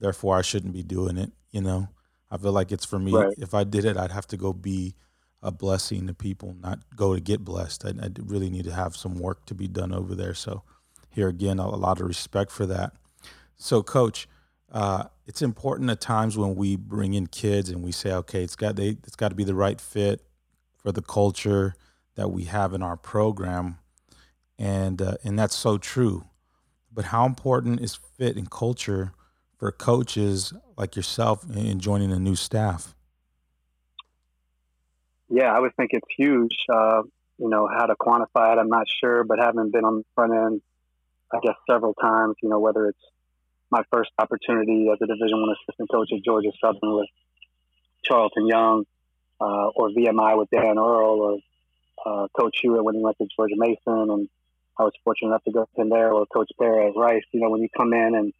Therefore, 0.00 0.36
I 0.36 0.42
shouldn't 0.42 0.72
be 0.72 0.82
doing 0.82 1.16
it. 1.16 1.30
You 1.50 1.60
know, 1.60 1.88
I 2.30 2.38
feel 2.38 2.52
like 2.52 2.72
it's 2.72 2.84
for 2.84 2.98
me. 2.98 3.12
Right. 3.12 3.34
If 3.38 3.54
I 3.54 3.64
did 3.64 3.84
it, 3.84 3.96
I'd 3.96 4.10
have 4.10 4.26
to 4.28 4.36
go 4.36 4.52
be 4.52 4.94
a 5.42 5.50
blessing 5.50 6.06
to 6.06 6.14
people, 6.14 6.56
not 6.60 6.78
go 6.96 7.14
to 7.14 7.20
get 7.20 7.44
blessed. 7.44 7.84
I, 7.84 7.90
I 8.02 8.08
really 8.18 8.48
need 8.48 8.64
to 8.64 8.72
have 8.72 8.96
some 8.96 9.18
work 9.18 9.44
to 9.46 9.54
be 9.54 9.68
done 9.68 9.92
over 9.92 10.14
there. 10.14 10.34
So 10.34 10.62
here 11.10 11.28
again, 11.28 11.58
a, 11.58 11.68
lot 11.68 12.00
of 12.00 12.06
respect 12.06 12.50
for 12.50 12.66
that. 12.66 12.92
So, 13.56 13.82
coach, 13.82 14.28
uh, 14.72 15.04
it's 15.26 15.42
important 15.42 15.90
at 15.90 16.00
times 16.00 16.36
when 16.36 16.56
we 16.56 16.76
bring 16.76 17.14
in 17.14 17.26
kids 17.26 17.68
and 17.68 17.82
we 17.82 17.92
say, 17.92 18.12
okay, 18.12 18.42
it's 18.42 18.56
got 18.56 18.76
they, 18.76 18.96
it's 19.04 19.16
got 19.16 19.28
to 19.28 19.34
be 19.34 19.44
the 19.44 19.54
right 19.54 19.80
fit 19.80 20.22
for 20.78 20.90
the 20.90 21.02
culture 21.02 21.74
that 22.14 22.30
we 22.30 22.44
have 22.44 22.72
in 22.72 22.82
our 22.82 22.96
program, 22.96 23.78
and 24.58 25.00
uh, 25.00 25.16
and 25.22 25.38
that's 25.38 25.54
so 25.54 25.78
true. 25.78 26.24
But 26.90 27.06
how 27.06 27.26
important 27.26 27.80
is 27.80 27.94
fit 27.94 28.36
and 28.36 28.50
culture 28.50 29.12
for 29.58 29.70
coaches 29.70 30.52
like 30.76 30.96
yourself 30.96 31.44
in 31.54 31.78
joining 31.78 32.10
a 32.10 32.18
new 32.18 32.34
staff? 32.34 32.94
Yeah, 35.28 35.54
I 35.54 35.60
would 35.60 35.74
think 35.76 35.90
it's 35.92 36.08
huge. 36.16 36.56
Uh, 36.68 37.02
you 37.38 37.48
know, 37.48 37.66
how 37.66 37.86
to 37.86 37.94
quantify 37.94 38.54
it, 38.54 38.58
I'm 38.58 38.68
not 38.68 38.86
sure, 38.88 39.24
but 39.24 39.38
having 39.38 39.70
been 39.70 39.84
on 39.84 39.98
the 39.98 40.04
front 40.14 40.32
end 40.34 40.62
I 41.32 41.38
guess 41.42 41.56
several 41.68 41.94
times. 41.94 42.36
You 42.42 42.48
know, 42.48 42.58
whether 42.58 42.86
it's 42.86 43.02
my 43.72 43.82
first 43.90 44.10
opportunity 44.18 44.88
as 44.92 44.98
a 45.00 45.06
Division 45.06 45.40
One 45.40 45.56
assistant 45.56 45.90
coach 45.90 46.10
at 46.12 46.22
Georgia 46.22 46.50
Southern 46.60 46.94
with 46.94 47.08
Charlton 48.04 48.46
Young, 48.46 48.84
uh, 49.40 49.68
or 49.74 49.88
VMI 49.88 50.38
with 50.38 50.50
Dan 50.50 50.78
Earl, 50.78 51.18
or 51.18 51.38
uh, 52.04 52.28
Coach 52.38 52.58
Hewitt 52.60 52.84
when 52.84 52.94
he 52.94 53.00
went 53.00 53.16
to 53.18 53.26
George 53.34 53.52
Mason, 53.56 54.10
and 54.10 54.28
I 54.78 54.84
was 54.84 54.92
fortunate 55.02 55.30
enough 55.30 55.44
to 55.44 55.52
go 55.52 55.68
in 55.76 55.88
there, 55.88 56.12
or 56.12 56.26
Coach 56.26 56.50
at 56.60 56.66
Rice. 56.96 57.24
You 57.32 57.40
know, 57.40 57.50
when 57.50 57.62
you 57.62 57.68
come 57.74 57.94
in 57.94 58.14
and 58.14 58.32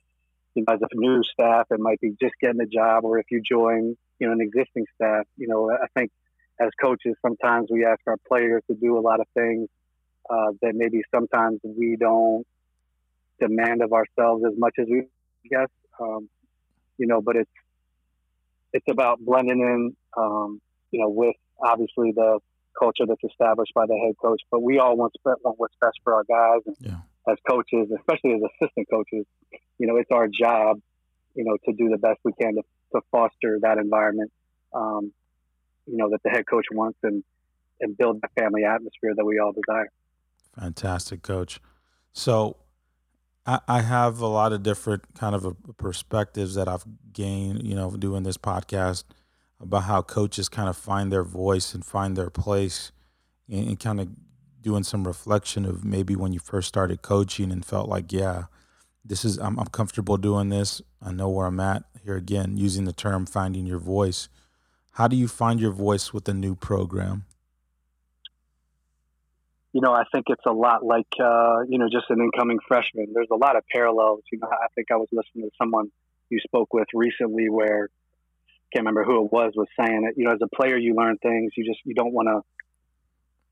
you 0.55 0.65
know, 0.69 0.75
as 0.75 0.81
a 0.83 0.87
new 0.93 1.23
staff, 1.25 1.67
it 1.71 1.81
might 1.81 2.01
be 2.01 2.11
just 2.21 2.35
getting 2.41 2.59
the 2.59 2.67
job, 2.67 3.05
or 3.05 3.19
if 3.19 3.27
you 3.31 3.41
join, 3.41 3.97
you 4.19 4.27
know, 4.27 4.33
an 4.33 4.43
existing 4.43 4.85
staff. 4.95 5.27
You 5.39 5.49
know, 5.49 5.71
I 5.73 5.87
think 5.99 6.11
as 6.61 6.69
coaches, 6.79 7.17
sometimes 7.23 7.69
we 7.71 7.87
ask 7.87 8.01
our 8.07 8.19
players 8.29 8.63
to 8.69 8.75
do 8.75 8.99
a 8.99 9.01
lot 9.01 9.21
of 9.21 9.27
things 9.33 9.69
uh, 10.29 10.53
that 10.61 10.75
maybe 10.75 11.01
sometimes 11.15 11.61
we 11.65 11.97
don't 11.99 12.47
demand 13.41 13.83
of 13.83 13.93
ourselves 13.95 14.45
as 14.47 14.53
much 14.59 14.75
as 14.79 14.87
we 14.91 15.05
guess. 15.49 15.69
Um, 16.01 16.29
you 16.99 17.07
know, 17.07 17.21
but 17.21 17.37
it's 17.37 17.51
it's 18.73 18.87
about 18.91 19.21
blending 19.21 19.61
in, 19.61 19.97
um, 20.17 20.61
you 20.91 21.01
know, 21.01 21.09
with 21.09 21.37
obviously 21.63 22.13
the 22.13 22.39
culture 22.79 23.05
that's 23.07 23.23
established 23.25 23.73
by 23.75 23.87
the 23.87 23.97
head 23.97 24.15
coach. 24.21 24.41
But 24.51 24.63
we 24.63 24.79
all 24.79 24.97
want, 24.97 25.15
want 25.25 25.59
what's 25.59 25.75
best 25.81 25.99
for 26.05 26.15
our 26.15 26.25
guys, 26.25 26.63
and 26.67 26.77
yeah. 26.81 27.31
as 27.31 27.39
coaches, 27.49 27.91
especially 27.99 28.35
as 28.35 28.41
assistant 28.61 28.89
coaches, 28.91 29.27
you 29.79 29.87
know, 29.87 29.97
it's 29.97 30.11
our 30.11 30.29
job, 30.29 30.81
you 31.35 31.45
know, 31.45 31.57
to 31.67 31.73
do 31.73 31.89
the 31.91 31.99
best 31.99 32.21
we 32.25 32.33
can 32.33 32.55
to, 32.55 32.63
to 32.93 33.01
foster 33.11 33.59
that 33.63 33.79
environment, 33.79 34.33
um, 34.73 35.13
you 35.87 35.97
know, 35.97 36.11
that 36.11 36.23
the 36.23 36.31
head 36.31 36.45
coach 36.47 36.67
wants 36.73 36.99
and 37.03 37.23
and 37.81 37.97
build 37.97 38.21
the 38.23 38.29
family 38.41 38.65
atmosphere 38.65 39.13
that 39.17 39.25
we 39.25 39.39
all 39.39 39.53
desire. 39.53 39.91
Fantastic, 40.59 41.23
coach. 41.23 41.61
So 42.13 42.57
I, 43.45 43.81
have 43.81 44.21
a 44.21 44.27
lot 44.27 44.53
of 44.53 44.63
different 44.63 45.15
kind 45.15 45.35
of 45.35 45.57
perspectives 45.77 46.55
that 46.55 46.69
I've 46.69 46.85
gained, 47.13 47.67
you 47.67 47.75
know, 47.75 47.91
doing 47.91 48.23
this 48.23 48.37
podcast 48.37 49.03
about 49.61 49.85
how 49.85 50.03
coaches 50.03 50.49
kind 50.49 50.69
of 50.69 50.77
find 50.77 51.13
their 51.13 51.25
voice 51.25 51.75
and 51.75 51.85
find 51.85 52.17
their 52.17 52.31
place 52.31 52.93
and, 53.49 53.69
and 53.69 53.81
kind 53.81 54.01
of 54.01 54.09
doing 54.61 54.85
some 54.85 55.07
reflection 55.07 55.65
of 55.65 55.85
maybe 55.85 56.15
when 56.15 56.33
you 56.33 56.39
first 56.39 56.69
started 56.69 57.03
coaching 57.03 57.51
and 57.51 57.65
felt 57.65 57.89
like, 57.89 58.13
yeah, 58.13 58.45
this 59.05 59.25
is 59.25 59.39
I'm, 59.39 59.59
I'm 59.59 59.67
comfortable 59.67 60.17
doing 60.17 60.49
this. 60.49 60.81
I 61.01 61.11
know 61.11 61.29
where 61.29 61.47
I'm 61.47 61.61
at. 61.61 61.83
Here 62.05 62.17
again, 62.17 62.57
using 62.57 62.85
the 62.85 62.93
term 62.93 63.27
finding 63.27 63.67
your 63.67 63.79
voice. 63.79 64.29
How 64.93 65.09
do 65.09 65.17
you 65.17 65.27
find 65.27 65.59
your 65.59 65.73
voice 65.73 66.13
with 66.13 66.29
a 66.29 66.35
new 66.35 66.55
program? 66.55 67.25
You 69.73 69.81
know, 69.81 69.93
I 69.93 70.05
think 70.13 70.27
it's 70.29 70.45
a 70.47 70.53
lot 70.53 70.85
like 70.85 71.09
uh, 71.19 71.61
you 71.69 71.79
know 71.79 71.89
just 71.91 72.07
an 72.11 72.21
incoming 72.21 72.59
freshman. 72.69 73.07
There's 73.15 73.31
a 73.31 73.37
lot 73.37 73.57
of 73.57 73.65
parallels. 73.71 74.21
You 74.31 74.39
know, 74.39 74.49
I 74.49 74.67
think 74.75 74.91
I 74.91 74.97
was 74.97 75.09
listening 75.13 75.49
to 75.49 75.51
someone 75.57 75.91
you 76.29 76.39
spoke 76.41 76.73
with 76.75 76.89
recently 76.95 77.49
where 77.49 77.89
can't 78.73 78.87
remember 78.87 79.05
who 79.05 79.25
it 79.25 79.33
was 79.33 79.53
was 79.55 79.69
saying 79.79 80.09
it. 80.09 80.15
You 80.17 80.25
know, 80.25 80.33
as 80.33 80.41
a 80.43 80.49
player, 80.49 80.77
you 80.77 80.95
learn 80.95 81.19
things. 81.19 81.53
You 81.57 81.65
just 81.65 81.81
you 81.85 81.95
don't 81.95 82.13
want 82.13 82.29
to 82.29 82.41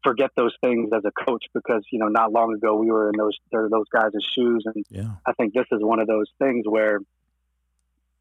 forget 0.03 0.31
those 0.35 0.55
things 0.63 0.91
as 0.95 1.03
a 1.05 1.13
coach 1.25 1.45
because 1.53 1.85
you 1.93 1.99
know 1.99 2.09
not 2.09 2.33
long 2.33 2.55
ago 2.55 2.75
we 2.77 2.91
were 2.91 3.11
in 3.11 3.17
those 3.19 3.37
those 3.53 3.89
guys' 3.93 4.13
shoes, 4.35 4.65
and 4.67 4.85
yeah. 4.89 5.13
I 5.27 5.33
think 5.33 5.53
this 5.53 5.67
is 5.71 5.81
one 5.83 6.01
of 6.01 6.07
those 6.07 6.27
things 6.39 6.65
where 6.67 7.01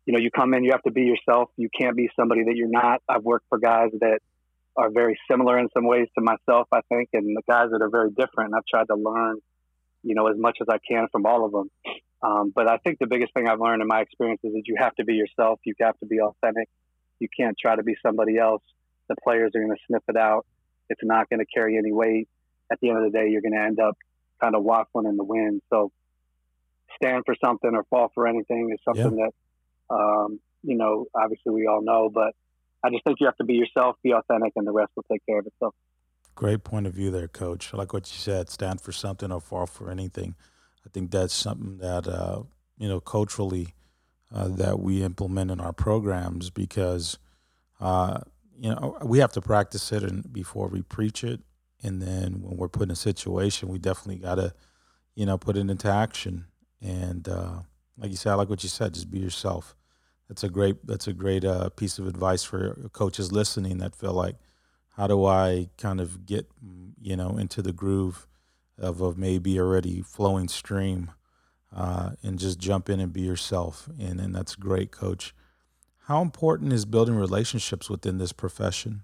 you 0.06 0.14
know 0.14 0.20
you 0.20 0.30
come 0.32 0.54
in, 0.54 0.64
you 0.64 0.72
have 0.72 0.84
to 0.84 0.92
be 0.92 1.04
yourself. 1.04 1.50
You 1.56 1.70
can't 1.70 1.96
be 1.96 2.10
somebody 2.16 2.44
that 2.46 2.56
you're 2.56 2.68
not. 2.68 3.02
I've 3.08 3.24
worked 3.24 3.46
for 3.50 3.58
guys 3.58 3.92
that 4.02 4.20
are 4.78 4.90
very 4.92 5.20
similar 5.30 5.58
in 5.60 5.68
some 5.76 5.86
ways 5.86 6.08
to 6.18 6.24
myself, 6.24 6.68
I 6.72 6.82
think, 6.90 7.10
and 7.14 7.36
the 7.36 7.42
guys 7.50 7.68
that 7.72 7.82
are 7.82 7.90
very 7.90 8.10
different. 8.10 8.52
And 8.52 8.56
I've 8.56 8.66
tried 8.70 8.88
to 8.88 8.96
learn, 8.96 9.38
you 10.04 10.16
know, 10.16 10.28
as 10.28 10.38
much 10.38 10.58
as 10.62 10.68
I 10.70 10.78
can 10.88 11.08
from 11.12 11.26
all 11.26 11.46
of 11.46 11.52
them. 11.52 11.70
Um, 12.22 12.52
but 12.54 12.70
I 12.70 12.78
think 12.78 13.00
the 13.00 13.08
biggest 13.08 13.34
thing 13.34 13.48
I've 13.48 13.60
learned 13.60 13.82
in 13.82 13.88
my 13.88 14.02
experience 14.02 14.42
is 14.44 14.54
that 14.54 14.64
you 14.66 14.76
have 14.78 14.96
to 14.96 15.06
be 15.06 15.14
yourself. 15.14 15.60
You 15.66 15.74
have 15.82 15.98
to 16.00 16.06
be 16.06 16.20
authentic. 16.20 16.68
You 17.20 17.28
can't 17.38 17.56
try 17.60 17.76
to 17.76 17.84
be 17.84 17.96
somebody 18.06 18.38
else. 18.38 18.64
The 19.08 19.16
players 19.24 19.52
are 19.56 19.60
going 19.60 19.76
to 19.76 19.82
sniff 19.88 20.04
it 20.08 20.18
out. 20.18 20.46
It's 20.90 21.02
not 21.04 21.30
going 21.30 21.40
to 21.40 21.46
carry 21.46 21.78
any 21.78 21.92
weight. 21.92 22.28
At 22.72 22.80
the 22.82 22.90
end 22.90 23.04
of 23.04 23.12
the 23.12 23.18
day, 23.18 23.30
you're 23.30 23.42
going 23.42 23.54
to 23.54 23.62
end 23.62 23.80
up 23.80 23.98
kind 24.42 24.56
of 24.56 24.64
waffling 24.64 25.10
in 25.10 25.18
the 25.18 25.24
wind. 25.24 25.62
So 25.70 25.92
stand 27.02 27.24
for 27.26 27.36
something 27.44 27.72
or 27.74 27.84
fall 27.90 28.12
for 28.14 28.28
anything 28.28 28.72
is 28.74 28.80
something 28.84 29.18
yeah. 29.18 29.28
that, 29.90 29.96
um, 29.96 30.40
you 30.64 30.78
know, 30.78 31.06
obviously 31.16 31.54
we 31.54 31.68
all 31.68 31.82
know, 31.82 32.10
but 32.14 32.34
I 32.84 32.90
just 32.90 33.04
think 33.04 33.20
you 33.20 33.28
have 33.28 33.38
to 33.38 33.44
be 33.44 33.56
yourself, 33.56 33.98
be 34.04 34.14
authentic, 34.14 34.54
and 34.56 34.66
the 34.66 34.72
rest 34.72 34.92
will 34.96 35.06
take 35.12 35.26
care 35.26 35.40
of 35.40 35.46
itself. 35.46 35.74
Great 36.36 36.64
point 36.64 36.88
of 36.88 36.94
view 36.94 37.12
there, 37.12 37.28
Coach. 37.28 37.74
I 37.74 37.78
like 37.78 37.92
what 37.92 38.10
you 38.12 38.18
said. 38.18 38.50
Stand 38.50 38.80
for 38.80 38.92
something 38.92 39.32
or 39.32 39.42
fall 39.42 39.66
for 39.66 39.92
anything. 39.92 40.36
I 40.86 40.90
think 40.90 41.12
that's 41.12 41.34
something 41.34 41.78
that 41.80 42.08
uh, 42.08 42.44
you 42.78 42.88
know 42.88 43.02
culturally 43.02 43.74
uh, 44.34 44.48
that 44.48 44.80
we 44.80 45.04
implement 45.04 45.52
in 45.52 45.60
our 45.60 45.74
programs 45.74 46.50
because 46.50 47.18
uh, 47.82 48.22
you 48.58 48.70
know 48.70 48.98
we 49.04 49.20
have 49.20 49.34
to 49.34 49.42
practice 49.42 49.92
it 49.92 50.04
and 50.04 50.32
before 50.32 50.68
we 50.68 50.82
preach 50.82 51.24
it, 51.24 51.42
and 51.84 52.02
then 52.02 52.42
when 52.42 52.56
we're 52.56 52.70
put 52.70 52.84
in 52.84 52.92
a 52.92 52.96
situation, 52.96 53.68
we 53.68 53.78
definitely 53.78 54.22
got 54.22 54.36
to 54.36 54.54
you 55.16 55.26
know 55.26 55.38
put 55.38 55.58
it 55.58 55.70
into 55.70 55.92
action. 55.92 56.46
And 56.82 57.28
uh, 57.28 57.60
like 57.98 58.12
you 58.12 58.18
said, 58.18 58.32
I 58.32 58.36
like 58.36 58.50
what 58.50 58.64
you 58.64 58.70
said. 58.70 58.94
Just 58.94 59.12
be 59.12 59.20
yourself. 59.20 59.76
That's 60.30 60.44
a 60.44 60.50
great. 60.50 60.86
That's 60.86 61.08
a 61.08 61.14
great 61.14 61.44
uh, 61.44 61.70
piece 61.70 62.00
of 62.00 62.08
advice 62.08 62.44
for 62.44 62.76
coaches 62.94 63.32
listening 63.32 63.80
that 63.80 63.96
feel 63.96 64.14
like, 64.14 64.36
how 64.96 65.08
do 65.08 65.26
I 65.26 65.70
kind 65.78 66.00
of 66.00 66.26
get 66.26 66.48
you 67.02 67.18
know 67.18 67.38
into 67.38 67.62
the 67.62 67.74
groove 67.74 68.28
of 68.78 69.02
a 69.02 69.14
maybe 69.16 69.60
already 69.60 70.02
flowing 70.02 70.48
stream 70.48 71.12
uh, 71.76 72.12
and 72.24 72.40
just 72.40 72.60
jump 72.60 72.90
in 72.90 73.00
and 73.00 73.14
be 73.14 73.22
yourself. 73.22 73.90
And, 74.00 74.20
and 74.20 74.34
that's 74.34 74.56
great, 74.56 74.92
coach. 74.92 75.34
How 76.06 76.22
important 76.22 76.74
is 76.74 76.86
building 76.86 77.16
relationships 77.16 77.90
within 77.90 78.18
this 78.18 78.32
profession? 78.32 79.04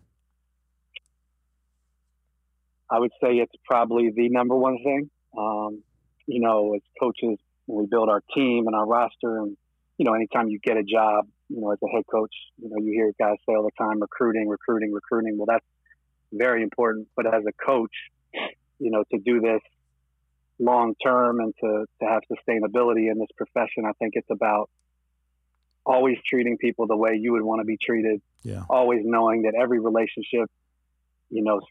I 2.90 3.00
would 3.00 3.12
say 3.22 3.36
it's 3.36 3.54
probably 3.66 4.12
the 4.16 4.30
number 4.30 4.56
one 4.56 4.78
thing. 4.84 5.10
Um, 5.38 5.84
you 6.28 6.40
know, 6.40 6.74
as 6.76 6.82
coaches, 7.00 7.38
we 7.68 7.86
build 7.86 8.10
our 8.10 8.22
team 8.34 8.68
and 8.68 8.76
our 8.76 8.86
roster, 8.86 9.40
and 9.40 9.58
you 9.98 10.06
know, 10.06 10.14
anytime 10.14 10.50
you 10.50 10.60
get 10.60 10.78
a 10.78 10.84
job, 10.84 11.28
you 11.50 11.62
know, 11.62 11.72
as 11.72 11.80
a 11.84 11.88
head 11.88 12.04
coach, 12.10 12.34
you 12.62 12.70
know, 12.70 12.78
you 12.84 12.92
hear 12.92 13.12
guys 13.20 13.38
say 13.48 13.56
all 13.56 13.64
the 13.64 13.72
time, 13.78 14.00
recruiting, 14.02 14.48
recruiting, 14.48 14.92
recruiting. 14.92 15.38
Well, 15.38 15.46
that's 15.48 15.66
very 16.34 16.64
important. 16.64 17.08
But 17.16 17.28
as 17.28 17.44
a 17.48 17.54
coach, 17.66 17.94
you 18.80 18.92
know, 18.92 19.04
to 19.12 19.20
do 19.20 19.40
this 19.40 19.62
long 20.60 20.96
term 21.04 21.40
and 21.40 21.54
to, 21.62 21.86
to 22.02 22.06
have 22.08 22.22
sustainability 22.32 23.12
in 23.12 23.20
this 23.20 23.30
profession, 23.38 23.86
I 23.86 23.92
think 23.94 24.14
it's 24.16 24.30
about 24.30 24.70
always 25.86 26.18
treating 26.28 26.58
people 26.58 26.88
the 26.88 26.98
way 26.98 27.18
you 27.20 27.34
would 27.34 27.44
want 27.44 27.62
to 27.62 27.66
be 27.66 27.78
treated. 27.78 28.22
Yeah. 28.44 28.64
Always 28.70 29.02
knowing 29.04 29.44
that 29.44 29.54
every 29.56 29.80
relationship, 29.80 30.50
you 31.30 31.44
know, 31.44 31.62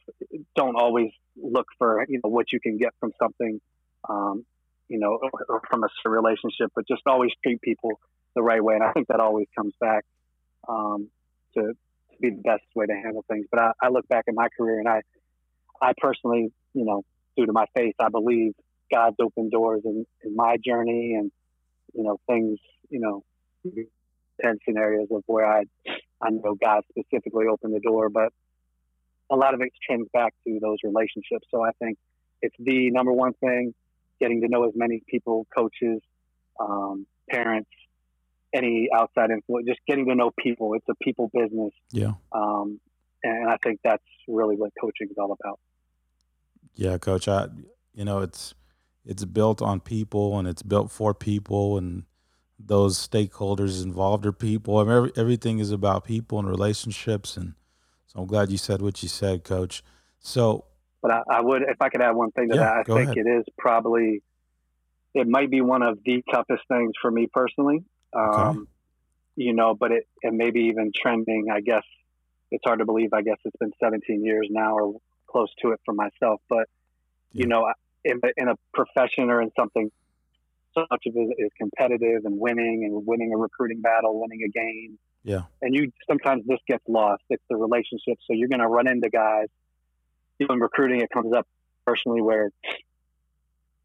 don't 0.54 0.76
always 0.76 1.10
look 1.36 1.66
for, 1.78 2.04
you 2.08 2.20
know, 2.22 2.30
what 2.30 2.52
you 2.52 2.60
can 2.60 2.78
get 2.78 2.94
from 3.00 3.12
something, 3.20 3.60
um, 4.08 4.44
you 4.88 4.98
know, 4.98 5.18
or, 5.20 5.30
or 5.48 5.62
from 5.68 5.82
a 5.84 5.88
relationship, 6.08 6.70
but 6.74 6.86
just 6.86 7.02
always 7.06 7.32
treat 7.42 7.60
people 7.60 7.98
the 8.34 8.42
right 8.42 8.62
way. 8.62 8.74
And 8.74 8.84
I 8.84 8.92
think 8.92 9.08
that 9.08 9.20
always 9.20 9.46
comes 9.56 9.74
back 9.80 10.04
um, 10.68 11.08
to, 11.54 11.62
to 11.62 12.18
be 12.20 12.30
the 12.30 12.42
best 12.42 12.64
way 12.74 12.86
to 12.86 12.94
handle 12.94 13.24
things. 13.28 13.46
But 13.50 13.60
I, 13.60 13.72
I 13.82 13.88
look 13.88 14.06
back 14.08 14.24
at 14.28 14.34
my 14.34 14.48
career 14.56 14.78
and 14.78 14.88
I, 14.88 15.02
I 15.80 15.92
personally, 15.96 16.52
you 16.72 16.84
know, 16.84 17.02
due 17.36 17.46
to 17.46 17.52
my 17.52 17.66
faith, 17.74 17.94
I 17.98 18.08
believe 18.08 18.52
God's 18.92 19.16
opened 19.20 19.50
doors 19.50 19.82
in, 19.84 20.06
in 20.22 20.36
my 20.36 20.56
journey 20.64 21.14
and, 21.18 21.30
you 21.94 22.02
know, 22.02 22.18
things, 22.26 22.58
you 22.90 23.00
know, 23.00 23.22
ten 24.42 24.58
scenarios 24.66 25.08
of 25.10 25.22
where 25.26 25.46
I, 25.46 25.64
I 26.22 26.30
know 26.30 26.54
God 26.54 26.82
specifically 26.90 27.46
opened 27.50 27.74
the 27.74 27.80
door, 27.80 28.08
but 28.08 28.32
a 29.30 29.36
lot 29.36 29.54
of 29.54 29.60
it 29.60 29.72
trends 29.86 30.08
back 30.12 30.34
to 30.46 30.58
those 30.60 30.78
relationships. 30.84 31.46
So 31.50 31.62
I 31.62 31.70
think 31.80 31.98
it's 32.42 32.54
the 32.58 32.90
number 32.90 33.12
one 33.12 33.32
thing, 33.34 33.74
getting 34.20 34.42
to 34.42 34.48
know 34.48 34.64
as 34.64 34.72
many 34.74 35.02
people, 35.08 35.46
coaches, 35.54 36.00
um, 36.60 37.06
parents, 37.30 37.70
any 38.54 38.88
outside 38.96 39.30
influence, 39.30 39.66
just 39.66 39.80
getting 39.86 40.06
to 40.06 40.14
know 40.14 40.30
people. 40.38 40.74
It's 40.74 40.86
a 40.88 40.94
people 41.02 41.30
business. 41.34 41.72
Yeah. 41.90 42.12
Um, 42.32 42.80
and 43.22 43.50
I 43.50 43.56
think 43.62 43.80
that's 43.82 44.04
really 44.28 44.56
what 44.56 44.70
coaching 44.80 45.08
is 45.10 45.16
all 45.18 45.36
about. 45.38 45.58
Yeah, 46.74 46.98
coach. 46.98 47.26
I, 47.28 47.48
you 47.94 48.04
know, 48.04 48.20
it's, 48.20 48.54
it's 49.04 49.24
built 49.24 49.60
on 49.60 49.80
people 49.80 50.38
and 50.38 50.46
it's 50.48 50.62
built 50.62 50.90
for 50.90 51.12
people 51.12 51.76
and 51.76 52.04
those 52.58 52.96
stakeholders 52.96 53.82
involved 53.82 54.24
are 54.24 54.32
people. 54.32 54.78
I 54.78 54.84
mean, 54.84 54.92
every, 54.92 55.12
everything 55.16 55.58
is 55.58 55.70
about 55.70 56.04
people 56.04 56.38
and 56.38 56.48
relationships. 56.48 57.36
And 57.36 57.54
so 58.06 58.20
I'm 58.20 58.26
glad 58.26 58.50
you 58.50 58.58
said 58.58 58.80
what 58.80 59.02
you 59.02 59.08
said, 59.08 59.44
Coach. 59.44 59.82
So, 60.20 60.64
but 61.02 61.10
I, 61.10 61.22
I 61.30 61.40
would, 61.40 61.62
if 61.62 61.76
I 61.80 61.88
could 61.88 62.00
add 62.00 62.12
one 62.14 62.30
thing 62.30 62.48
to 62.50 62.56
yeah, 62.56 62.62
that, 62.62 62.74
I 62.78 62.82
think 62.84 63.10
ahead. 63.10 63.26
it 63.26 63.28
is 63.28 63.44
probably, 63.58 64.22
it 65.14 65.26
might 65.28 65.50
be 65.50 65.60
one 65.60 65.82
of 65.82 65.98
the 66.04 66.22
toughest 66.32 66.62
things 66.68 66.92
for 67.00 67.10
me 67.10 67.28
personally. 67.32 67.84
Um, 68.14 68.24
okay. 68.24 68.58
You 69.36 69.52
know, 69.52 69.74
but 69.74 69.90
it, 69.90 70.06
and 70.22 70.36
maybe 70.36 70.60
even 70.64 70.92
trending, 70.94 71.46
I 71.52 71.60
guess 71.60 71.82
it's 72.50 72.62
hard 72.64 72.78
to 72.78 72.84
believe. 72.84 73.12
I 73.12 73.22
guess 73.22 73.38
it's 73.44 73.56
been 73.56 73.72
17 73.82 74.24
years 74.24 74.46
now 74.50 74.74
or 74.76 75.00
close 75.26 75.48
to 75.62 75.72
it 75.72 75.80
for 75.84 75.92
myself. 75.92 76.40
But, 76.48 76.68
yeah. 77.32 77.42
you 77.42 77.46
know, 77.46 77.72
in, 78.04 78.20
in 78.36 78.48
a 78.48 78.54
profession 78.72 79.30
or 79.30 79.42
in 79.42 79.50
something 79.58 79.90
so 80.74 80.86
much 80.90 81.04
of 81.06 81.14
it 81.16 81.34
is 81.38 81.50
competitive 81.58 82.24
and 82.24 82.38
winning 82.38 82.84
and 82.84 83.06
winning 83.06 83.32
a 83.32 83.36
recruiting 83.36 83.80
battle, 83.80 84.20
winning 84.20 84.40
a 84.44 84.50
game. 84.50 84.98
Yeah. 85.22 85.42
And 85.62 85.74
you 85.74 85.92
sometimes 86.08 86.44
this 86.46 86.58
gets 86.68 86.84
lost. 86.88 87.22
It's 87.30 87.42
the 87.48 87.56
relationship. 87.56 88.18
So 88.26 88.34
you're 88.34 88.48
going 88.48 88.60
to 88.60 88.68
run 88.68 88.88
into 88.88 89.08
guys. 89.08 89.48
Even 90.40 90.58
recruiting, 90.58 91.00
it 91.00 91.10
comes 91.10 91.32
up 91.32 91.46
personally 91.86 92.20
where 92.20 92.50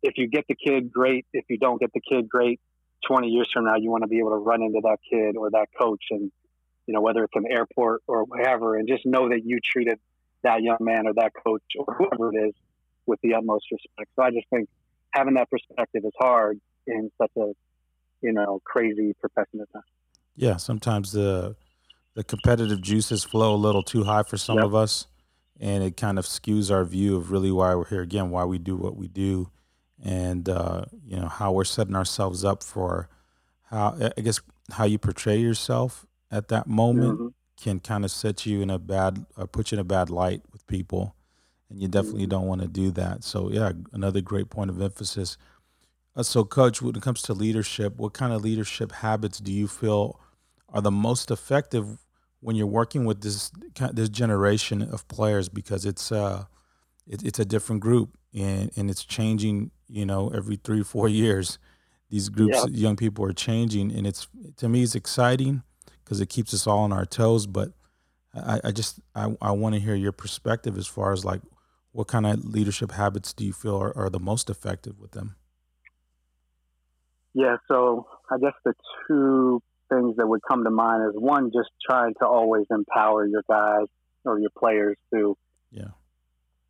if 0.01 0.13
you 0.17 0.27
get 0.27 0.45
the 0.49 0.55
kid, 0.55 0.91
great. 0.91 1.25
If 1.31 1.45
you 1.49 1.57
don't 1.57 1.79
get 1.79 1.91
the 1.93 2.01
kid, 2.01 2.27
great. 2.27 2.59
20 3.07 3.27
years 3.27 3.49
from 3.53 3.65
now, 3.65 3.75
you 3.75 3.89
want 3.89 4.03
to 4.03 4.07
be 4.07 4.19
able 4.19 4.31
to 4.31 4.37
run 4.37 4.61
into 4.61 4.81
that 4.83 4.97
kid 5.09 5.35
or 5.37 5.49
that 5.51 5.67
coach 5.79 6.03
and, 6.11 6.31
you 6.85 6.93
know, 6.93 7.01
whether 7.01 7.23
it's 7.23 7.35
an 7.35 7.45
airport 7.49 8.01
or 8.07 8.23
whatever, 8.23 8.75
and 8.75 8.87
just 8.87 9.05
know 9.05 9.29
that 9.29 9.41
you 9.45 9.59
treated 9.63 9.99
that 10.43 10.61
young 10.61 10.77
man 10.79 11.07
or 11.07 11.13
that 11.13 11.31
coach 11.45 11.63
or 11.77 11.93
whoever 11.93 12.33
it 12.33 12.49
is 12.49 12.53
with 13.05 13.19
the 13.21 13.33
utmost 13.33 13.65
respect. 13.71 14.09
So 14.15 14.23
I 14.23 14.31
just 14.31 14.47
think 14.49 14.69
having 15.11 15.35
that 15.35 15.49
perspective 15.49 16.03
is 16.05 16.13
hard 16.19 16.59
in 16.87 17.11
such 17.17 17.31
a 17.37 17.53
you 18.21 18.33
know 18.33 18.61
crazy 18.63 19.13
profession 19.19 19.61
at 19.61 19.71
times. 19.73 19.85
Yeah, 20.35 20.57
sometimes 20.57 21.11
the 21.11 21.55
the 22.15 22.23
competitive 22.23 22.81
juices 22.81 23.23
flow 23.23 23.55
a 23.55 23.57
little 23.57 23.83
too 23.83 24.03
high 24.03 24.23
for 24.23 24.37
some 24.37 24.57
yep. 24.57 24.65
of 24.65 24.75
us, 24.75 25.07
and 25.59 25.83
it 25.83 25.97
kind 25.97 26.19
of 26.19 26.25
skews 26.25 26.71
our 26.71 26.83
view 26.85 27.15
of 27.15 27.31
really 27.31 27.51
why 27.51 27.75
we're 27.75 27.85
here 27.85 28.01
again, 28.01 28.29
why 28.29 28.45
we 28.45 28.57
do 28.57 28.75
what 28.75 28.95
we 28.95 29.07
do, 29.07 29.49
and 30.03 30.47
uh, 30.47 30.85
you 31.05 31.17
know 31.17 31.27
how 31.27 31.51
we're 31.51 31.63
setting 31.63 31.95
ourselves 31.95 32.45
up 32.45 32.63
for 32.63 33.09
how 33.65 33.97
I 34.17 34.21
guess 34.21 34.39
how 34.71 34.85
you 34.85 34.97
portray 34.97 35.37
yourself 35.37 36.05
at 36.31 36.47
that 36.49 36.67
moment 36.67 37.19
mm-hmm. 37.19 37.27
can 37.61 37.79
kind 37.79 38.05
of 38.05 38.11
set 38.11 38.45
you 38.45 38.61
in 38.61 38.69
a 38.69 38.79
bad, 38.79 39.25
uh, 39.37 39.45
put 39.45 39.71
you 39.71 39.75
in 39.77 39.79
a 39.79 39.85
bad 39.85 40.09
light 40.09 40.41
with 40.51 40.65
people, 40.67 41.15
and 41.69 41.81
you 41.81 41.87
definitely 41.87 42.23
mm-hmm. 42.23 42.29
don't 42.29 42.47
want 42.47 42.61
to 42.61 42.67
do 42.67 42.91
that. 42.91 43.23
So 43.23 43.51
yeah, 43.51 43.71
another 43.91 44.21
great 44.21 44.49
point 44.49 44.69
of 44.69 44.81
emphasis. 44.81 45.37
Uh, 46.15 46.23
so, 46.23 46.43
coach, 46.43 46.81
when 46.81 46.95
it 46.95 47.01
comes 47.01 47.21
to 47.23 47.33
leadership, 47.33 47.97
what 47.97 48.13
kind 48.13 48.33
of 48.33 48.41
leadership 48.41 48.91
habits 48.91 49.39
do 49.39 49.51
you 49.51 49.67
feel 49.67 50.19
are 50.69 50.81
the 50.81 50.91
most 50.91 51.31
effective 51.31 52.05
when 52.41 52.55
you're 52.55 52.67
working 52.67 53.05
with 53.05 53.21
this 53.21 53.51
this 53.93 54.09
generation 54.09 54.81
of 54.81 55.07
players? 55.07 55.49
Because 55.49 55.85
it's 55.85 56.11
uh, 56.11 56.45
it, 57.07 57.23
it's 57.23 57.39
a 57.39 57.45
different 57.45 57.81
group 57.81 58.17
and 58.33 58.71
and 58.75 58.89
it's 58.89 59.05
changing. 59.05 59.71
You 59.89 60.05
know, 60.05 60.29
every 60.29 60.55
three 60.55 60.83
four 60.83 61.09
years, 61.09 61.57
these 62.09 62.29
groups, 62.29 62.57
yeah. 62.57 62.65
young 62.69 62.95
people 62.95 63.25
are 63.25 63.33
changing, 63.33 63.91
and 63.91 64.05
it's 64.05 64.27
to 64.57 64.69
me 64.69 64.83
it's 64.83 64.95
exciting 64.95 65.63
because 66.03 66.21
it 66.21 66.29
keeps 66.29 66.53
us 66.53 66.67
all 66.67 66.79
on 66.79 66.93
our 66.93 67.05
toes. 67.05 67.47
But 67.47 67.71
I, 68.33 68.61
I 68.65 68.71
just 68.71 68.99
I, 69.15 69.35
I 69.41 69.51
want 69.51 69.75
to 69.75 69.81
hear 69.81 69.95
your 69.95 70.11
perspective 70.11 70.77
as 70.77 70.87
far 70.87 71.11
as 71.11 71.25
like 71.25 71.41
what 71.91 72.07
kind 72.07 72.25
of 72.25 72.45
leadership 72.45 72.91
habits 72.91 73.33
do 73.33 73.45
you 73.45 73.53
feel 73.53 73.77
are, 73.77 73.95
are 73.97 74.09
the 74.09 74.19
most 74.19 74.49
effective 74.49 74.99
with 74.99 75.11
them? 75.11 75.35
Yeah, 77.33 77.57
so 77.67 78.07
I 78.29 78.37
guess 78.37 78.53
the 78.63 78.73
two 79.07 79.61
things 79.89 80.17
that 80.17 80.27
would 80.27 80.41
come 80.47 80.63
to 80.63 80.69
mind 80.69 81.09
is 81.09 81.19
one, 81.19 81.51
just 81.51 81.69
trying 81.89 82.13
to 82.15 82.27
always 82.27 82.65
empower 82.69 83.25
your 83.25 83.43
guys 83.49 83.87
or 84.25 84.39
your 84.39 84.51
players 84.57 84.97
to 85.13 85.37
yeah 85.71 85.89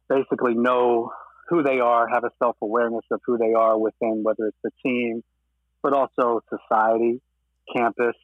basically 0.10 0.54
know 0.54 1.12
who 1.50 1.64
they 1.64 1.80
are, 1.80 2.08
have 2.08 2.24
a 2.24 2.32
self 2.40 2.56
awareness 2.62 3.06
of 3.12 3.22
who 3.26 3.38
they 3.38 3.54
are 3.54 3.78
within 3.78 4.24
whether 4.24 4.48
it's 4.48 4.58
the 4.64 4.72
team, 4.84 5.24
but 5.82 5.94
also 5.94 6.42
society, 6.50 7.22
campus, 7.76 8.16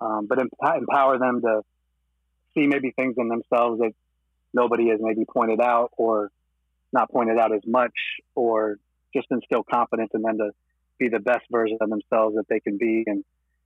um, 0.00 0.26
but 0.26 0.38
empower 0.38 1.18
them 1.18 1.40
to 1.42 1.62
see 2.54 2.66
maybe 2.66 2.90
things 2.90 3.14
in 3.18 3.28
themselves 3.28 3.80
that 3.80 3.92
nobody 4.52 4.88
has 4.90 4.98
maybe 5.00 5.24
pointed 5.24 5.60
out 5.60 5.90
or 5.96 6.30
not 6.92 7.10
pointed 7.10 7.38
out 7.38 7.54
as 7.54 7.62
much, 7.66 7.92
or 8.34 8.76
just 9.14 9.26
instill 9.30 9.62
confidence 9.62 10.10
in 10.14 10.22
them 10.22 10.38
to 10.38 10.50
be 10.98 11.08
the 11.08 11.20
best 11.20 11.44
version 11.50 11.78
of 11.80 11.88
themselves 11.88 12.36
that 12.36 12.46
they 12.48 12.60
can 12.60 12.76
be, 12.76 13.04
and 13.06 13.24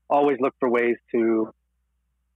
always 0.08 0.38
look 0.40 0.54
for 0.60 0.68
ways 0.68 0.96
to, 1.10 1.52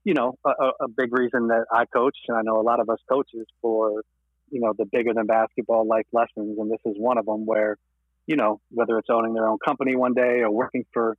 you 0.05 0.15
know, 0.15 0.38
a, 0.45 0.71
a 0.81 0.88
big 0.88 1.12
reason 1.12 1.49
that 1.49 1.67
I 1.71 1.85
coach, 1.85 2.17
and 2.27 2.38
I 2.38 2.43
know 2.43 2.61
a 2.61 2.62
lot 2.62 2.81
of 2.81 2.88
us 2.88 2.99
coaches 3.09 3.47
for, 3.61 4.03
you 4.50 4.61
know, 4.61 4.73
the 4.76 4.85
bigger 4.85 5.12
than 5.14 5.26
basketball 5.26 5.87
life 5.87 6.07
lessons, 6.12 6.59
and 6.59 6.71
this 6.71 6.81
is 6.85 6.95
one 6.97 7.19
of 7.19 7.26
them 7.26 7.47
where, 7.47 7.76
you 8.26 8.37
know, 8.37 8.61
whether 8.71 8.99
it's 8.99 9.09
owning 9.11 9.35
their 9.35 9.49
own 9.49 9.59
company 9.64 9.97
one 9.97 10.14
day 10.14 10.40
or 10.40 10.50
working 10.50 10.85
for, 10.93 11.17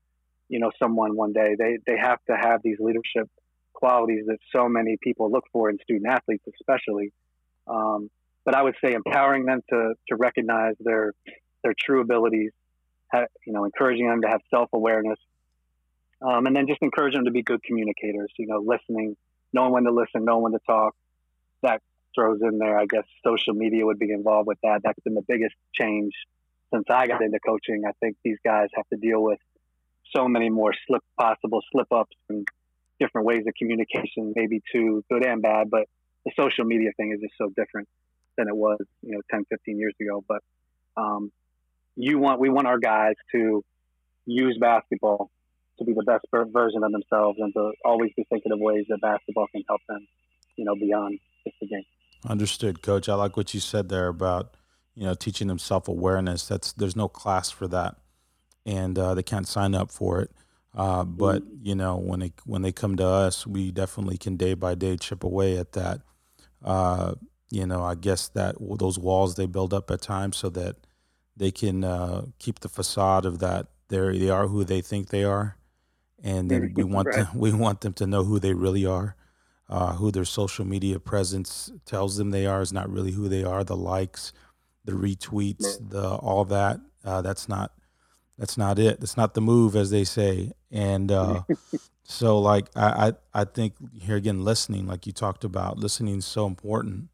you 0.48 0.60
know, 0.60 0.72
someone 0.82 1.16
one 1.16 1.34
day, 1.34 1.56
they 1.58 1.78
they 1.86 1.98
have 1.98 2.20
to 2.30 2.36
have 2.36 2.62
these 2.64 2.78
leadership 2.80 3.30
qualities 3.74 4.26
that 4.28 4.38
so 4.56 4.68
many 4.68 4.98
people 5.02 5.32
look 5.32 5.46
for 5.52 5.70
in 5.70 5.78
student 5.84 6.12
athletes, 6.12 6.44
especially. 6.60 7.12
Um, 7.68 8.10
but 8.46 8.56
I 8.56 8.64
would 8.64 8.76
say 8.84 8.94
empowering 8.94 9.46
them 9.46 9.62
to 9.70 9.94
to 10.10 10.16
recognize 10.16 10.76
their 10.80 11.14
their 11.64 11.74
true 11.78 12.02
abilities, 12.02 12.52
you 13.14 13.54
know, 13.54 13.66
encouraging 13.66 14.08
them 14.08 14.22
to 14.22 14.28
have 14.28 14.42
self 14.50 14.70
awareness, 14.74 15.20
um, 16.22 16.46
and 16.46 16.56
then 16.56 16.68
just 16.68 16.82
encourage 16.82 17.14
them 17.14 17.26
to 17.26 17.32
be 17.32 17.44
good 17.44 17.62
communicators. 17.64 18.32
You 18.38 18.48
know, 18.48 18.60
listening, 18.60 19.16
knowing 19.54 19.72
when 19.72 19.84
to 19.84 19.92
listen, 19.92 20.26
knowing 20.26 20.44
when 20.44 20.52
to 20.54 20.60
talk. 20.66 20.96
That 21.62 21.82
throws 22.16 22.40
in 22.42 22.58
there, 22.58 22.78
I 22.78 22.86
guess, 22.86 23.06
social 23.24 23.54
media 23.54 23.86
would 23.86 24.00
be 24.00 24.12
involved 24.12 24.48
with 24.48 24.60
that. 24.64 24.82
That's 24.84 25.00
been 25.02 25.16
the 25.16 25.26
biggest 25.28 25.56
change 25.74 26.14
since 26.74 26.86
I 26.90 27.08
got 27.08 27.22
into 27.22 27.40
coaching. 27.40 27.84
I 27.88 27.92
think 28.00 28.18
these 28.24 28.38
guys 28.44 28.68
have 28.76 28.88
to 28.90 28.98
deal 28.98 29.22
with 29.22 29.40
so 30.16 30.28
many 30.28 30.50
more 30.50 30.74
slip 30.88 31.04
possible 31.20 31.62
slip 31.72 31.92
ups 31.92 32.16
and 32.30 32.48
different 33.00 33.28
ways 33.28 33.44
of 33.48 33.54
communication, 33.58 34.34
maybe 34.36 34.62
too 34.72 35.04
good 35.10 35.26
and 35.26 35.42
bad. 35.42 35.70
But 35.70 35.88
the 36.26 36.32
social 36.36 36.66
media 36.66 36.92
thing 36.98 37.12
is 37.14 37.22
just 37.22 37.34
so 37.38 37.50
different 37.56 37.88
than 38.38 38.48
it 38.48 38.56
was, 38.56 38.80
you 39.02 39.14
know, 39.14 39.22
10, 39.32 39.46
15 39.50 39.78
years 39.78 39.94
ago. 40.02 40.24
But 40.28 40.42
um, 40.98 41.32
you 41.96 42.20
want, 42.20 42.40
we 42.40 42.50
want 42.50 42.68
our 42.68 42.80
guys 42.80 43.16
to 43.32 43.64
use 44.26 44.58
basketball 44.60 45.30
to 45.80 45.86
be 45.86 45.94
the 45.94 46.04
best 46.04 46.26
version 46.32 46.84
of 46.84 46.92
themselves 46.92 47.38
and 47.40 47.54
to 47.54 47.72
always 47.86 48.12
be 48.16 48.26
thinking 48.30 48.52
of 48.52 48.60
ways 48.60 48.86
that 48.90 49.00
basketball 49.02 49.48
can 49.52 49.64
help 49.68 49.82
them, 49.88 50.06
you 50.56 50.66
know, 50.66 50.76
beyond 50.76 51.20
just 51.46 51.56
the 51.62 51.68
game. 51.68 51.86
Understood, 52.28 52.82
coach. 52.82 53.08
I 53.08 53.16
like 53.16 53.38
what 53.38 53.54
you 53.54 53.60
said 53.60 53.90
there 53.90 54.08
about, 54.08 54.56
you 54.96 55.04
know, 55.04 55.14
teaching 55.14 55.48
them 55.48 55.60
self 55.60 55.88
awareness. 55.88 56.48
That's, 56.48 56.74
there's 56.74 56.96
no 56.96 57.08
class 57.08 57.50
for 57.50 57.68
that 57.70 57.96
and 58.66 58.98
uh, 58.98 59.16
they 59.16 59.24
can't 59.24 59.48
sign 59.48 59.74
up 59.74 59.92
for 59.92 60.22
it. 60.22 60.32
Uh, 60.76 61.04
but 61.04 61.44
you 61.62 61.74
know, 61.74 61.98
when 61.98 62.20
they 62.20 62.32
when 62.46 62.62
they 62.62 62.72
come 62.72 62.96
to 62.98 63.06
us, 63.06 63.48
we 63.48 63.72
definitely 63.72 64.18
can 64.18 64.38
day 64.38 64.54
by 64.54 64.76
day 64.76 64.96
chip 64.98 65.24
away 65.24 65.58
at 65.58 65.72
that. 65.74 66.02
Uh, 66.64 67.16
you 67.50 67.66
know, 67.66 67.84
I 67.84 67.96
guess 67.96 68.28
that 68.30 68.56
those 68.60 69.00
walls 69.00 69.36
they 69.36 69.48
build 69.48 69.74
up 69.74 69.90
at 69.90 70.02
times 70.02 70.38
so 70.38 70.50
that 70.50 70.76
they 71.36 71.52
can 71.52 71.84
uh, 71.84 72.26
keep 72.38 72.60
the 72.60 72.70
facade 72.70 73.26
of 73.26 73.40
that 73.40 73.68
they 73.88 74.20
they 74.20 74.30
are 74.30 74.48
who 74.48 74.64
they 74.64 74.82
think 74.82 75.10
they 75.10 75.24
are, 75.24 75.58
and 76.24 76.52
then 76.52 76.74
we 76.76 76.84
want 76.84 77.08
right. 77.08 77.16
them 77.16 77.28
we 77.34 77.52
want 77.52 77.82
them 77.82 77.94
to 77.94 78.06
know 78.06 78.24
who 78.24 78.40
they 78.40 78.54
really 78.54 78.86
are. 78.86 79.16
Uh, 79.70 79.94
who 79.94 80.12
their 80.12 80.26
social 80.26 80.66
media 80.66 81.00
presence 81.00 81.72
tells 81.86 82.18
them 82.18 82.32
they 82.32 82.48
are 82.48 82.62
is 82.62 82.74
not 82.74 82.90
really 82.90 83.12
who 83.12 83.30
they 83.30 83.44
are. 83.44 83.64
The 83.64 83.78
likes, 83.78 84.34
the 84.84 84.94
retweets, 84.94 85.78
the 85.90 86.16
all 86.16 86.44
that 86.46 86.80
uh, 87.06 87.22
that's 87.22 87.48
not 87.48 87.72
that's 88.38 88.58
not 88.58 88.80
it. 88.80 89.00
That's 89.02 89.18
not 89.18 89.34
the 89.34 89.42
move, 89.42 89.76
as 89.76 89.92
they 89.92 90.06
say. 90.06 90.54
And 90.72 91.12
uh, 91.12 91.44
so, 92.04 92.40
like, 92.40 92.70
I, 92.76 93.10
I, 93.34 93.42
I 93.42 93.44
think 93.44 93.74
here 94.00 94.16
again, 94.16 94.46
listening, 94.46 94.88
like 94.88 95.06
you 95.06 95.12
talked 95.12 95.44
about, 95.44 95.78
listening 95.78 96.18
is 96.18 96.26
so 96.26 96.48
important 96.48 97.10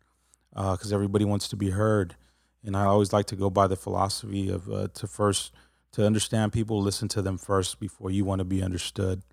because 0.51 0.93
uh, 0.93 0.95
everybody 0.95 1.25
wants 1.25 1.47
to 1.49 1.55
be 1.55 1.71
heard. 1.71 2.15
And 2.63 2.77
I 2.77 2.85
always 2.85 3.11
like 3.11 3.25
to 3.27 3.35
go 3.35 3.49
by 3.49 3.67
the 3.67 3.75
philosophy 3.75 4.49
of 4.49 4.71
uh, 4.71 4.87
to 4.93 5.07
first 5.07 5.51
to 5.93 6.05
understand 6.05 6.53
people, 6.53 6.81
listen 6.81 7.07
to 7.09 7.21
them 7.21 7.37
first 7.37 7.79
before 7.79 8.11
you 8.11 8.25
want 8.25 8.39
to 8.39 8.45
be 8.45 8.61
understood. 8.61 9.23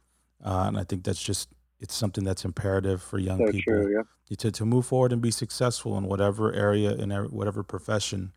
Uh, 0.44 0.64
and 0.68 0.78
I 0.78 0.84
think 0.84 1.04
that's 1.04 1.22
just 1.22 1.48
it's 1.82 1.94
something 1.94 2.24
that's 2.24 2.44
imperative 2.44 3.02
for 3.02 3.18
young 3.18 3.38
so 3.38 3.52
people 3.52 3.72
true, 3.74 3.92
yeah. 3.94 4.36
to 4.36 4.50
to 4.50 4.64
move 4.64 4.86
forward 4.86 5.12
and 5.12 5.20
be 5.20 5.30
successful 5.30 5.98
in 5.98 6.04
whatever 6.04 6.52
area 6.54 6.92
in 6.94 7.10
whatever 7.10 7.62
profession 7.62 8.32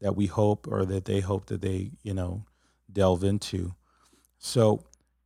that 0.00 0.14
we 0.14 0.26
hope 0.26 0.68
or 0.68 0.84
that 0.84 1.06
they 1.06 1.20
hope 1.20 1.46
that 1.46 1.62
they 1.62 1.90
you 2.02 2.14
know 2.14 2.44
delve 2.92 3.24
into. 3.24 3.74
So, 4.38 4.84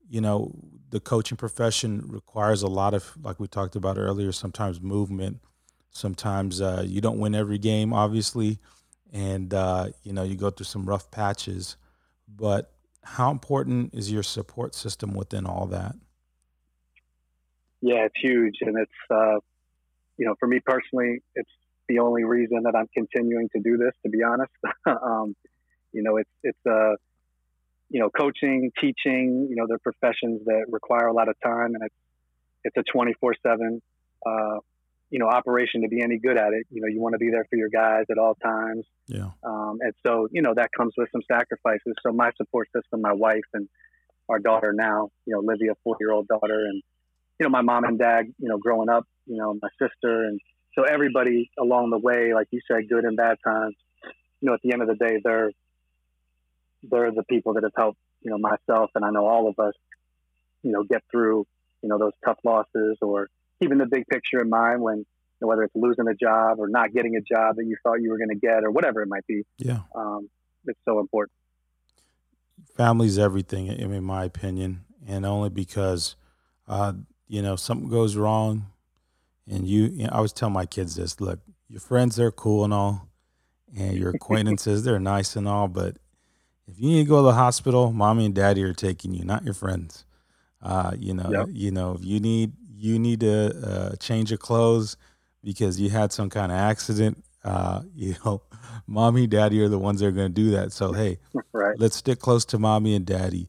you 0.08 0.20
know, 0.20 0.54
the 0.90 1.00
coaching 1.00 1.36
profession 1.36 2.04
requires 2.06 2.62
a 2.62 2.68
lot 2.68 2.94
of, 2.94 3.12
like 3.22 3.40
we 3.40 3.48
talked 3.48 3.76
about 3.76 3.98
earlier, 3.98 4.30
sometimes 4.32 4.80
movement. 4.80 5.40
Sometimes 5.90 6.60
uh, 6.60 6.84
you 6.86 7.00
don't 7.00 7.18
win 7.18 7.34
every 7.34 7.58
game, 7.58 7.92
obviously, 7.92 8.58
and 9.12 9.54
uh, 9.54 9.88
you 10.02 10.12
know 10.12 10.22
you 10.22 10.36
go 10.36 10.50
through 10.50 10.66
some 10.66 10.84
rough 10.84 11.10
patches. 11.10 11.76
But 12.28 12.72
how 13.02 13.30
important 13.30 13.94
is 13.94 14.12
your 14.12 14.22
support 14.22 14.74
system 14.74 15.14
within 15.14 15.46
all 15.46 15.66
that? 15.68 15.94
Yeah, 17.86 18.06
it's 18.06 18.20
huge, 18.20 18.56
and 18.62 18.76
it's 18.78 19.10
uh, 19.10 19.38
you 20.18 20.26
know 20.26 20.34
for 20.40 20.48
me 20.48 20.60
personally, 20.64 21.22
it's 21.34 21.50
the 21.88 22.00
only 22.00 22.24
reason 22.24 22.62
that 22.64 22.74
I'm 22.74 22.88
continuing 22.92 23.48
to 23.54 23.60
do 23.62 23.76
this. 23.76 23.92
To 24.04 24.10
be 24.10 24.22
honest, 24.22 24.52
um, 24.86 25.36
you 25.92 26.02
know, 26.02 26.16
it's 26.16 26.30
it's 26.42 26.66
uh, 26.68 26.96
you 27.88 28.00
know, 28.00 28.10
coaching, 28.10 28.72
teaching, 28.80 29.46
you 29.48 29.56
know, 29.56 29.66
they're 29.68 29.78
professions 29.78 30.42
that 30.46 30.64
require 30.68 31.06
a 31.06 31.12
lot 31.12 31.28
of 31.28 31.36
time 31.42 31.74
and 31.74 31.84
it's, 31.84 31.94
it's 32.64 32.76
a 32.76 32.92
24 32.92 33.34
seven, 33.42 33.80
uh, 34.26 34.58
you 35.10 35.20
know, 35.20 35.28
operation 35.28 35.82
to 35.82 35.88
be 35.88 36.02
any 36.02 36.18
good 36.18 36.36
at 36.36 36.52
it. 36.52 36.66
You 36.70 36.82
know, 36.82 36.88
you 36.88 37.00
want 37.00 37.12
to 37.12 37.18
be 37.18 37.30
there 37.30 37.46
for 37.48 37.56
your 37.56 37.68
guys 37.68 38.04
at 38.10 38.18
all 38.18 38.34
times. 38.34 38.84
Yeah. 39.06 39.30
Um, 39.44 39.78
and 39.80 39.92
so, 40.04 40.26
you 40.32 40.42
know, 40.42 40.52
that 40.54 40.70
comes 40.76 40.94
with 40.96 41.08
some 41.12 41.22
sacrifices. 41.30 41.94
So 42.04 42.12
my 42.12 42.32
support 42.36 42.68
system, 42.74 43.02
my 43.02 43.12
wife 43.12 43.46
and 43.54 43.68
our 44.28 44.40
daughter 44.40 44.72
now, 44.72 45.10
you 45.24 45.34
know, 45.34 45.40
Livia, 45.40 45.74
four 45.84 45.96
year 46.00 46.10
old 46.10 46.26
daughter 46.26 46.64
and, 46.66 46.82
you 47.38 47.44
know, 47.44 47.50
my 47.50 47.62
mom 47.62 47.84
and 47.84 47.98
dad, 47.98 48.26
you 48.38 48.48
know, 48.48 48.58
growing 48.58 48.88
up, 48.88 49.06
you 49.26 49.36
know, 49.36 49.58
my 49.60 49.68
sister. 49.78 50.24
And 50.24 50.40
so 50.74 50.84
everybody 50.84 51.50
along 51.58 51.90
the 51.90 51.98
way, 51.98 52.32
like 52.34 52.48
you 52.50 52.60
said, 52.70 52.88
good 52.88 53.04
and 53.04 53.16
bad 53.16 53.36
times, 53.44 53.74
you 54.40 54.48
know, 54.48 54.54
at 54.54 54.60
the 54.62 54.72
end 54.72 54.82
of 54.82 54.88
the 54.88 54.94
day, 54.94 55.20
they're, 55.22 55.52
they're 56.82 57.10
the 57.10 57.24
people 57.24 57.54
that 57.54 57.62
have 57.62 57.72
helped, 57.76 57.98
you 58.22 58.30
know, 58.30 58.38
myself 58.38 58.90
and 58.94 59.04
I 59.04 59.10
know 59.10 59.26
all 59.26 59.48
of 59.48 59.58
us, 59.58 59.74
you 60.62 60.72
know, 60.72 60.82
get 60.82 61.02
through, 61.10 61.46
you 61.82 61.88
know, 61.88 61.98
those 61.98 62.12
tough 62.24 62.38
losses 62.44 62.98
or 63.02 63.28
even 63.60 63.78
the 63.78 63.86
big 63.86 64.06
picture 64.06 64.40
in 64.40 64.48
mind 64.48 64.80
when, 64.80 64.98
you 64.98 65.04
know, 65.40 65.48
whether 65.48 65.62
it's 65.62 65.74
losing 65.74 66.08
a 66.08 66.14
job 66.14 66.58
or 66.58 66.68
not 66.68 66.92
getting 66.92 67.16
a 67.16 67.20
job 67.20 67.56
that 67.56 67.64
you 67.66 67.76
thought 67.82 68.00
you 68.00 68.10
were 68.10 68.18
going 68.18 68.30
to 68.30 68.36
get 68.36 68.64
or 68.64 68.70
whatever 68.70 69.02
it 69.02 69.08
might 69.08 69.26
be. 69.26 69.42
Yeah. 69.58 69.80
Um, 69.94 70.28
it's 70.64 70.78
so 70.84 71.00
important. 71.00 71.32
Family's 72.76 73.18
everything, 73.18 73.68
in 73.68 74.04
my 74.04 74.24
opinion, 74.24 74.84
and 75.06 75.24
only 75.24 75.48
because, 75.48 76.16
uh, 76.68 76.94
you 77.28 77.42
know, 77.42 77.56
something 77.56 77.88
goes 77.88 78.16
wrong, 78.16 78.66
and 79.48 79.66
you, 79.66 79.84
you 79.84 80.04
know, 80.04 80.10
I 80.12 80.16
always 80.16 80.32
tell 80.32 80.50
my 80.50 80.66
kids 80.66 80.96
this: 80.96 81.20
look, 81.20 81.40
your 81.68 81.80
friends 81.80 82.16
they're 82.16 82.32
cool 82.32 82.64
and 82.64 82.72
all, 82.72 83.08
and 83.76 83.96
your 83.96 84.10
acquaintances 84.14 84.84
they're 84.84 85.00
nice 85.00 85.36
and 85.36 85.48
all, 85.48 85.68
but 85.68 85.96
if 86.68 86.80
you 86.80 86.88
need 86.88 87.04
to 87.04 87.08
go 87.08 87.16
to 87.18 87.22
the 87.22 87.34
hospital, 87.34 87.92
mommy 87.92 88.26
and 88.26 88.34
daddy 88.34 88.62
are 88.64 88.74
taking 88.74 89.14
you, 89.14 89.24
not 89.24 89.44
your 89.44 89.54
friends. 89.54 90.04
Uh, 90.62 90.92
you 90.98 91.14
know, 91.14 91.30
yep. 91.30 91.46
you 91.50 91.70
know, 91.70 91.94
if 91.94 92.04
you 92.04 92.18
need 92.18 92.52
you 92.78 92.98
need 92.98 93.20
to 93.20 93.56
uh, 93.64 93.96
change 93.96 94.30
your 94.30 94.38
clothes 94.38 94.96
because 95.42 95.80
you 95.80 95.90
had 95.90 96.12
some 96.12 96.28
kind 96.28 96.50
of 96.50 96.58
accident. 96.58 97.22
Uh, 97.44 97.82
you 97.94 98.16
know, 98.24 98.42
mommy, 98.86 99.26
daddy 99.26 99.60
are 99.60 99.68
the 99.68 99.78
ones 99.78 100.00
that 100.00 100.06
are 100.06 100.12
going 100.12 100.32
to 100.32 100.42
do 100.42 100.50
that. 100.50 100.72
So 100.72 100.92
hey, 100.92 101.18
right. 101.52 101.78
let's 101.78 101.96
stick 101.96 102.18
close 102.18 102.44
to 102.46 102.58
mommy 102.58 102.94
and 102.94 103.06
daddy. 103.06 103.48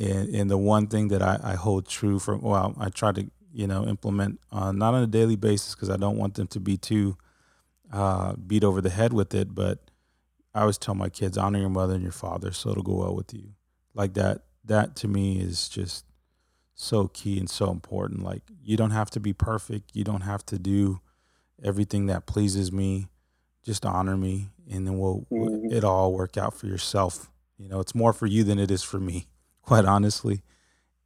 And, 0.00 0.34
and 0.34 0.50
the 0.50 0.58
one 0.58 0.86
thing 0.86 1.08
that 1.08 1.22
I, 1.22 1.38
I 1.42 1.54
hold 1.54 1.86
true 1.86 2.18
for, 2.18 2.36
well, 2.36 2.74
I 2.78 2.88
try 2.88 3.12
to 3.12 3.30
you 3.52 3.66
know 3.66 3.84
implement 3.84 4.40
on 4.50 4.78
not 4.78 4.94
on 4.94 5.02
a 5.02 5.06
daily 5.06 5.36
basis 5.36 5.74
because 5.74 5.90
I 5.90 5.96
don't 5.96 6.16
want 6.16 6.34
them 6.34 6.46
to 6.48 6.60
be 6.60 6.76
too 6.76 7.16
uh, 7.92 8.34
beat 8.34 8.64
over 8.64 8.80
the 8.80 8.90
head 8.90 9.12
with 9.12 9.34
it, 9.34 9.54
but 9.54 9.78
I 10.54 10.62
always 10.62 10.78
tell 10.78 10.94
my 10.94 11.08
kids, 11.08 11.38
honor 11.38 11.60
your 11.60 11.68
mother 11.68 11.94
and 11.94 12.02
your 12.02 12.12
father, 12.12 12.50
so 12.52 12.70
it'll 12.70 12.82
go 12.82 12.96
well 12.96 13.14
with 13.14 13.32
you. 13.34 13.50
Like 13.94 14.14
that. 14.14 14.42
That 14.64 14.94
to 14.96 15.08
me 15.08 15.40
is 15.40 15.68
just 15.68 16.04
so 16.74 17.08
key 17.08 17.38
and 17.38 17.48
so 17.48 17.70
important. 17.70 18.22
Like 18.22 18.42
you 18.62 18.76
don't 18.76 18.90
have 18.90 19.10
to 19.10 19.20
be 19.20 19.32
perfect. 19.32 19.90
You 19.94 20.04
don't 20.04 20.20
have 20.20 20.44
to 20.46 20.58
do 20.58 21.00
everything 21.62 22.06
that 22.06 22.26
pleases 22.26 22.70
me. 22.70 23.08
Just 23.64 23.84
honor 23.84 24.16
me, 24.16 24.48
and 24.70 24.86
then 24.86 24.98
we'll 24.98 25.26
mm-hmm. 25.30 25.72
it 25.72 25.84
all 25.84 26.12
work 26.12 26.36
out 26.36 26.54
for 26.54 26.66
yourself. 26.66 27.30
You 27.58 27.68
know, 27.68 27.80
it's 27.80 27.94
more 27.94 28.12
for 28.12 28.26
you 28.26 28.44
than 28.44 28.58
it 28.58 28.70
is 28.70 28.82
for 28.82 28.98
me, 28.98 29.26
quite 29.62 29.84
honestly. 29.84 30.42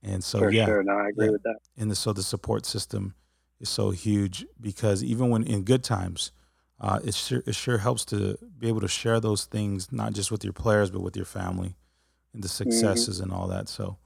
And 0.03 0.23
so, 0.23 0.49
yeah, 0.49 0.67
sure. 0.67 0.83
no, 0.83 0.93
I 0.93 1.09
agree 1.09 1.27
yeah. 1.27 1.33
with 1.33 1.43
that. 1.45 1.59
And 1.79 1.91
the, 1.91 1.95
so 1.95 2.13
the 2.13 2.23
support 2.23 2.67
system 2.67 3.15
is 3.61 3.69
so 3.69 3.91
huge 3.91 4.45
because 4.61 5.03
even 5.03 5.31
when 5.31 5.45
in 5.45 5.63
good 5.63 5.83
times, 5.83 6.33
uh, 6.81 7.01
it 7.05 7.15
sure 7.15 7.43
it 7.47 7.55
sure 7.55 7.79
helps 7.79 8.05
to 8.05 8.37
be 8.59 8.69
able 8.69 8.81
to 8.81 8.89
share 8.89 9.21
those 9.21 9.45
things 9.45 9.93
not 9.93 10.13
just 10.13 10.31
with 10.31 10.43
your 10.45 10.53
players 10.53 10.91
but 10.91 11.01
with 11.01 11.17
your 11.17 11.25
family 11.25 11.77
and 12.33 12.43
the 12.43 12.49
mm-hmm. 12.49 12.71
successes 12.71 13.17
mm-hmm. 13.17 13.31
and 13.31 13.33
all 13.33 13.49
that. 13.49 13.69
So 13.69 13.97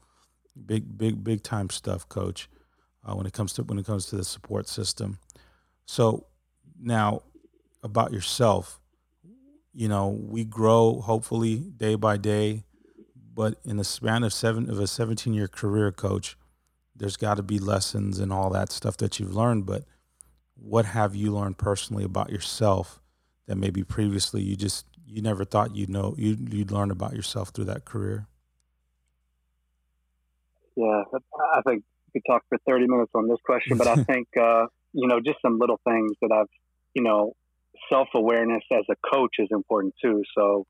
big 0.65 0.97
big 0.97 1.23
big 1.23 1.43
time 1.43 1.69
stuff, 1.69 2.07
Coach. 2.07 2.49
Uh, 3.03 3.15
when 3.15 3.25
it 3.25 3.33
comes 3.33 3.53
to 3.53 3.63
when 3.63 3.79
it 3.79 3.85
comes 3.85 4.05
to 4.07 4.17
the 4.17 4.23
support 4.23 4.67
system. 4.67 5.19
So 5.85 6.27
now 6.79 7.23
about 7.81 8.13
yourself, 8.13 8.79
you 9.73 9.87
know 9.87 10.09
we 10.09 10.45
grow 10.45 11.01
hopefully 11.01 11.57
day 11.75 11.95
by 11.95 12.17
day, 12.17 12.63
but 13.39 13.55
in 13.63 13.77
the 13.77 13.85
span 13.85 14.25
of 14.25 14.33
seven 14.33 14.69
of 14.69 14.81
a 14.81 14.85
17 14.85 15.33
year 15.33 15.47
career, 15.47 15.93
Coach, 15.93 16.35
there's 16.93 17.15
got 17.15 17.37
to 17.37 17.41
be 17.41 17.57
lessons 17.57 18.19
and 18.19 18.33
all 18.33 18.49
that 18.49 18.69
stuff 18.69 18.97
that 18.97 19.17
you've 19.17 19.33
learned, 19.33 19.65
but 19.65 19.85
what 20.55 20.83
have 20.83 21.15
you 21.15 21.31
learned 21.31 21.57
personally 21.57 22.03
about 22.03 22.31
yourself 22.31 22.99
that 23.47 23.55
maybe 23.55 23.81
previously 23.81 24.41
you 24.41 24.57
just 24.57 24.85
you 25.07 25.21
never 25.21 25.45
thought 25.45 25.73
you'd 25.73 25.89
know 25.89 26.15
you 26.17 26.35
you'd 26.49 26.69
learn 26.69 26.91
about 26.91 27.13
yourself 27.13 27.51
through 27.51 27.63
that 27.63 27.85
career? 27.85 28.27
Yeah, 30.75 31.03
I 31.55 31.61
think 31.61 31.85
we 32.13 32.19
could 32.19 32.29
talk 32.29 32.43
for 32.49 32.57
30 32.67 32.87
minutes 32.89 33.11
on 33.15 33.29
this 33.29 33.39
question, 33.45 33.77
but 33.77 33.87
I 33.87 33.95
think 34.03 34.27
uh, 34.37 34.65
you 34.91 35.07
know 35.07 35.21
just 35.21 35.37
some 35.41 35.59
little 35.59 35.79
things 35.87 36.11
that 36.21 36.33
I've 36.33 36.51
you 36.93 37.03
know 37.03 37.31
self 37.89 38.09
awareness 38.13 38.63
as 38.69 38.83
a 38.89 38.95
coach 39.09 39.35
is 39.39 39.47
important 39.49 39.93
too. 40.03 40.23
So 40.37 40.65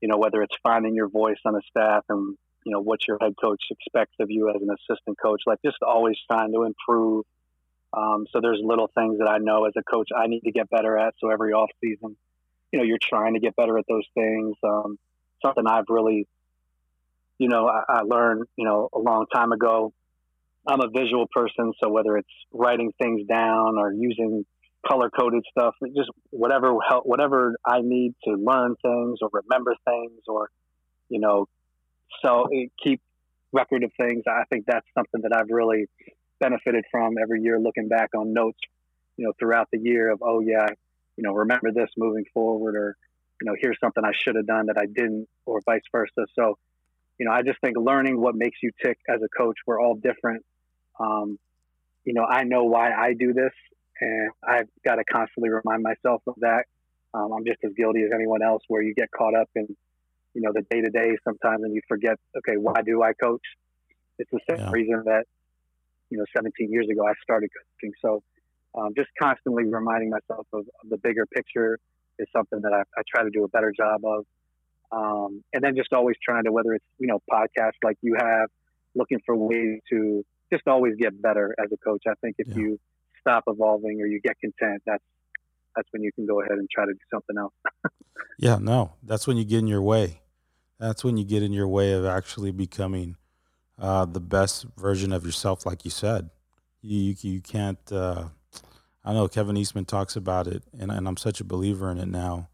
you 0.00 0.08
know 0.08 0.18
whether 0.18 0.42
it's 0.42 0.54
finding 0.62 0.94
your 0.94 1.08
voice 1.08 1.38
on 1.44 1.54
a 1.54 1.60
staff 1.68 2.04
and 2.08 2.36
you 2.64 2.72
know 2.72 2.80
what 2.80 3.00
your 3.08 3.18
head 3.20 3.34
coach 3.40 3.62
expects 3.70 4.14
of 4.20 4.30
you 4.30 4.50
as 4.50 4.60
an 4.60 4.68
assistant 4.70 5.18
coach, 5.22 5.42
like 5.46 5.58
just 5.64 5.78
always 5.82 6.16
trying 6.30 6.52
to 6.52 6.64
improve 6.64 7.24
um, 7.92 8.26
so 8.32 8.40
there's 8.40 8.60
little 8.62 8.88
things 8.94 9.18
that 9.18 9.28
I 9.28 9.38
know 9.38 9.64
as 9.64 9.72
a 9.76 9.82
coach 9.82 10.08
I 10.16 10.26
need 10.26 10.40
to 10.40 10.52
get 10.52 10.70
better 10.70 10.96
at. 10.96 11.14
So 11.18 11.30
every 11.30 11.52
off 11.52 11.70
season, 11.82 12.16
you 12.72 12.78
know, 12.78 12.84
you're 12.84 12.98
trying 13.02 13.34
to 13.34 13.40
get 13.40 13.56
better 13.56 13.78
at 13.78 13.84
those 13.88 14.06
things. 14.14 14.56
Um, 14.62 14.98
something 15.44 15.64
I've 15.66 15.86
really, 15.88 16.28
you 17.38 17.48
know, 17.48 17.66
I, 17.66 17.82
I 17.88 18.00
learned, 18.02 18.44
you 18.56 18.64
know, 18.64 18.88
a 18.94 18.98
long 18.98 19.26
time 19.32 19.52
ago. 19.52 19.92
I'm 20.68 20.80
a 20.80 20.88
visual 20.88 21.26
person, 21.32 21.72
so 21.82 21.88
whether 21.88 22.16
it's 22.16 22.28
writing 22.52 22.92
things 23.00 23.26
down 23.26 23.78
or 23.78 23.92
using 23.92 24.44
color 24.86 25.10
coded 25.10 25.44
stuff, 25.50 25.74
just 25.94 26.10
whatever 26.30 26.74
help, 26.88 27.04
whatever 27.04 27.56
I 27.64 27.80
need 27.82 28.14
to 28.24 28.32
learn 28.32 28.76
things 28.82 29.18
or 29.20 29.30
remember 29.32 29.74
things 29.84 30.22
or, 30.26 30.48
you 31.08 31.20
know, 31.20 31.46
so 32.24 32.48
keep 32.82 33.00
record 33.52 33.84
of 33.84 33.92
things. 34.00 34.24
I 34.26 34.44
think 34.50 34.64
that's 34.66 34.86
something 34.96 35.22
that 35.22 35.34
I've 35.34 35.50
really 35.50 35.86
benefited 36.38 36.84
from 36.90 37.14
every 37.20 37.42
year 37.42 37.58
looking 37.58 37.88
back 37.88 38.10
on 38.16 38.32
notes, 38.32 38.58
you 39.16 39.26
know, 39.26 39.32
throughout 39.38 39.68
the 39.72 39.78
year 39.78 40.10
of, 40.10 40.22
oh, 40.22 40.40
yeah, 40.40 40.68
you 41.16 41.22
know, 41.22 41.32
remember 41.32 41.70
this 41.72 41.90
moving 41.96 42.24
forward, 42.32 42.76
or, 42.76 42.96
you 43.40 43.46
know, 43.46 43.54
here's 43.60 43.78
something 43.80 44.04
I 44.04 44.12
should 44.14 44.36
have 44.36 44.46
done 44.46 44.66
that 44.66 44.78
I 44.78 44.86
didn't, 44.86 45.28
or 45.44 45.60
vice 45.66 45.82
versa. 45.92 46.26
So, 46.38 46.56
you 47.18 47.26
know, 47.26 47.32
I 47.32 47.42
just 47.42 47.60
think 47.60 47.76
learning 47.76 48.18
what 48.18 48.34
makes 48.34 48.58
you 48.62 48.70
tick 48.82 48.98
as 49.08 49.20
a 49.22 49.28
coach, 49.28 49.58
we're 49.66 49.80
all 49.80 49.94
different. 49.94 50.44
Um, 50.98 51.38
you 52.04 52.14
know, 52.14 52.24
I 52.24 52.44
know 52.44 52.64
why 52.64 52.92
I 52.92 53.12
do 53.12 53.34
this, 53.34 53.52
and 54.00 54.30
I've 54.46 54.68
got 54.84 54.96
to 54.96 55.04
constantly 55.04 55.50
remind 55.50 55.82
myself 55.82 56.22
of 56.26 56.34
that. 56.38 56.64
Um, 57.12 57.32
I'm 57.32 57.44
just 57.44 57.58
as 57.64 57.72
guilty 57.76 58.02
as 58.02 58.10
anyone 58.14 58.42
else, 58.42 58.62
where 58.68 58.82
you 58.82 58.94
get 58.94 59.10
caught 59.10 59.34
up 59.34 59.48
in, 59.54 59.66
you 60.34 60.42
know, 60.42 60.52
the 60.54 60.62
day 60.70 60.80
to 60.80 60.90
day 60.90 61.16
sometimes, 61.24 61.64
and 61.64 61.74
you 61.74 61.80
forget, 61.88 62.16
okay, 62.36 62.56
why 62.56 62.82
do 62.84 63.02
I 63.02 63.12
coach? 63.12 63.42
It's 64.18 64.30
the 64.30 64.40
same 64.48 64.60
yeah. 64.60 64.70
reason 64.70 65.02
that 65.06 65.24
you 66.10 66.18
know 66.18 66.24
17 66.36 66.70
years 66.70 66.86
ago 66.90 67.06
I 67.06 67.12
started 67.22 67.50
coaching. 67.50 67.92
So 68.02 68.22
um, 68.74 68.92
just 68.96 69.08
constantly 69.20 69.64
reminding 69.64 70.10
myself 70.10 70.46
of, 70.52 70.60
of, 70.60 70.88
the 70.88 70.98
bigger 70.98 71.26
picture 71.26 71.78
is 72.18 72.28
something 72.36 72.60
that 72.62 72.72
I, 72.72 72.82
I, 72.96 73.02
try 73.08 73.24
to 73.24 73.30
do 73.30 73.44
a 73.44 73.48
better 73.48 73.72
job 73.76 74.02
of. 74.04 74.26
Um, 74.92 75.42
and 75.52 75.64
then 75.64 75.74
just 75.76 75.92
always 75.92 76.16
trying 76.22 76.44
to, 76.44 76.52
whether 76.52 76.74
it's 76.74 76.84
you 76.98 77.06
know 77.06 77.20
podcasts 77.30 77.80
like 77.82 77.96
you 78.02 78.16
have, 78.18 78.48
looking 78.94 79.18
for 79.24 79.36
ways 79.36 79.80
to 79.90 80.24
just 80.52 80.66
always 80.66 80.94
get 81.00 81.20
better 81.20 81.54
as 81.58 81.70
a 81.72 81.76
coach. 81.78 82.02
I 82.08 82.14
think 82.20 82.36
if 82.38 82.48
yeah. 82.48 82.56
you 82.56 82.80
stop 83.20 83.44
evolving 83.46 84.00
or 84.00 84.06
you 84.06 84.20
get 84.20 84.38
content, 84.40 84.82
that's 84.86 85.04
that's 85.76 85.88
when 85.92 86.02
you 86.02 86.12
can 86.12 86.26
go 86.26 86.40
ahead 86.40 86.58
and 86.58 86.68
try 86.68 86.84
to 86.84 86.92
do 86.92 86.98
something 87.12 87.38
else. 87.38 87.54
yeah, 88.38 88.56
no, 88.60 88.94
that's 89.02 89.26
when 89.26 89.36
you 89.36 89.44
get 89.44 89.58
in 89.58 89.66
your 89.66 89.82
way. 89.82 90.20
That's 90.78 91.04
when 91.04 91.16
you 91.16 91.24
get 91.24 91.42
in 91.42 91.52
your 91.52 91.68
way 91.68 91.92
of 91.92 92.04
actually 92.06 92.50
becoming 92.50 93.16
uh, 93.78 94.06
the 94.06 94.20
best 94.20 94.66
version 94.76 95.12
of 95.12 95.24
yourself, 95.24 95.64
like 95.64 95.84
you 95.84 95.90
said. 95.90 96.30
You 96.82 96.98
you, 96.98 97.16
you 97.34 97.40
can't. 97.40 97.78
Uh, 97.90 98.28
I 99.04 99.14
know 99.14 99.28
Kevin 99.28 99.56
Eastman 99.56 99.84
talks 99.84 100.16
about 100.16 100.46
it, 100.46 100.62
and, 100.78 100.90
and 100.90 101.06
I'm 101.08 101.16
such 101.16 101.40
a 101.40 101.44
believer 101.44 101.90
in 101.90 101.98
it 101.98 102.08
now. 102.08 102.48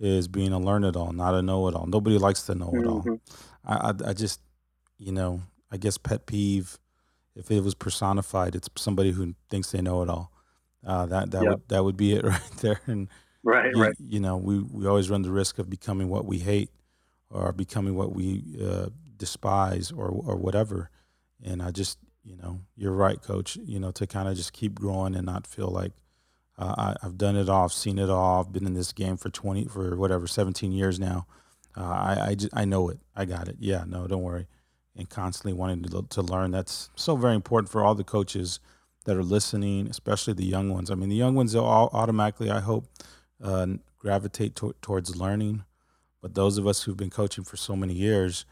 Is 0.00 0.26
being 0.26 0.52
a 0.52 0.58
learn 0.58 0.82
it 0.82 0.96
all, 0.96 1.12
not 1.12 1.34
a 1.34 1.42
know 1.42 1.68
it 1.68 1.76
all. 1.76 1.86
Nobody 1.86 2.18
likes 2.18 2.42
to 2.44 2.56
know 2.56 2.72
it 2.74 2.84
all. 2.84 3.02
Mm-hmm. 3.02 3.14
I, 3.64 3.90
I, 3.90 4.10
I 4.10 4.12
just, 4.12 4.40
you 4.98 5.12
know, 5.12 5.42
I 5.70 5.76
guess 5.76 5.96
pet 5.96 6.26
peeve. 6.26 6.76
If 7.34 7.50
it 7.50 7.62
was 7.62 7.74
personified, 7.74 8.54
it's 8.54 8.68
somebody 8.76 9.12
who 9.12 9.34
thinks 9.48 9.70
they 9.70 9.80
know 9.80 10.02
it 10.02 10.08
all. 10.08 10.30
Uh, 10.86 11.06
that 11.06 11.30
that 11.30 11.42
yep. 11.42 11.50
would 11.50 11.68
that 11.68 11.84
would 11.84 11.96
be 11.96 12.12
it 12.12 12.24
right 12.24 12.50
there. 12.60 12.80
And 12.86 13.08
right, 13.42 13.70
you, 13.74 13.82
right. 13.82 13.94
You 13.98 14.20
know, 14.20 14.36
we 14.36 14.58
we 14.60 14.86
always 14.86 15.10
run 15.10 15.22
the 15.22 15.30
risk 15.30 15.58
of 15.58 15.70
becoming 15.70 16.08
what 16.08 16.26
we 16.26 16.38
hate, 16.38 16.70
or 17.30 17.52
becoming 17.52 17.94
what 17.94 18.14
we 18.14 18.42
uh, 18.62 18.86
despise 19.16 19.92
or 19.92 20.08
or 20.08 20.36
whatever. 20.36 20.90
And 21.44 21.62
I 21.62 21.70
just, 21.70 21.98
you 22.24 22.36
know, 22.36 22.60
you're 22.76 22.92
right, 22.92 23.20
coach. 23.20 23.56
You 23.56 23.80
know, 23.80 23.90
to 23.92 24.06
kind 24.06 24.28
of 24.28 24.36
just 24.36 24.52
keep 24.52 24.74
growing 24.74 25.14
and 25.14 25.26
not 25.26 25.46
feel 25.46 25.68
like 25.68 25.92
uh, 26.58 26.74
I, 26.76 26.96
have 27.02 27.18
done 27.18 27.36
it 27.36 27.48
all, 27.48 27.64
I've 27.64 27.72
seen 27.72 27.98
it 27.98 28.10
all. 28.10 28.40
I've 28.40 28.52
been 28.52 28.66
in 28.66 28.74
this 28.74 28.92
game 28.92 29.16
for 29.16 29.30
twenty, 29.30 29.64
for 29.66 29.96
whatever, 29.96 30.26
seventeen 30.26 30.72
years 30.72 31.00
now. 31.00 31.26
Uh, 31.76 31.84
I 31.84 32.26
I, 32.28 32.34
just, 32.34 32.54
I 32.54 32.64
know 32.64 32.88
it. 32.88 32.98
I 33.16 33.24
got 33.24 33.48
it. 33.48 33.56
Yeah, 33.58 33.84
no, 33.86 34.06
don't 34.06 34.22
worry. 34.22 34.46
And 34.94 35.08
constantly 35.08 35.54
wanting 35.54 35.82
to 35.84 36.06
to 36.10 36.22
learn. 36.22 36.50
That's 36.50 36.90
so 36.96 37.16
very 37.16 37.34
important 37.34 37.70
for 37.70 37.82
all 37.82 37.94
the 37.94 38.04
coaches 38.04 38.60
that 39.04 39.16
are 39.16 39.22
listening, 39.22 39.88
especially 39.88 40.34
the 40.34 40.44
young 40.44 40.68
ones. 40.68 40.90
I 40.90 40.94
mean, 40.94 41.08
the 41.08 41.16
young 41.16 41.34
ones 41.34 41.54
will 41.54 41.64
all 41.64 41.88
automatically, 41.92 42.50
I 42.50 42.60
hope, 42.60 42.86
uh, 43.42 43.66
gravitate 43.98 44.54
to- 44.56 44.76
towards 44.80 45.16
learning. 45.16 45.64
But 46.20 46.34
those 46.34 46.58
of 46.58 46.66
us 46.66 46.82
who've 46.82 46.96
been 46.96 47.10
coaching 47.10 47.42
for 47.42 47.56
so 47.56 47.74
many 47.74 47.94
years, 47.94 48.44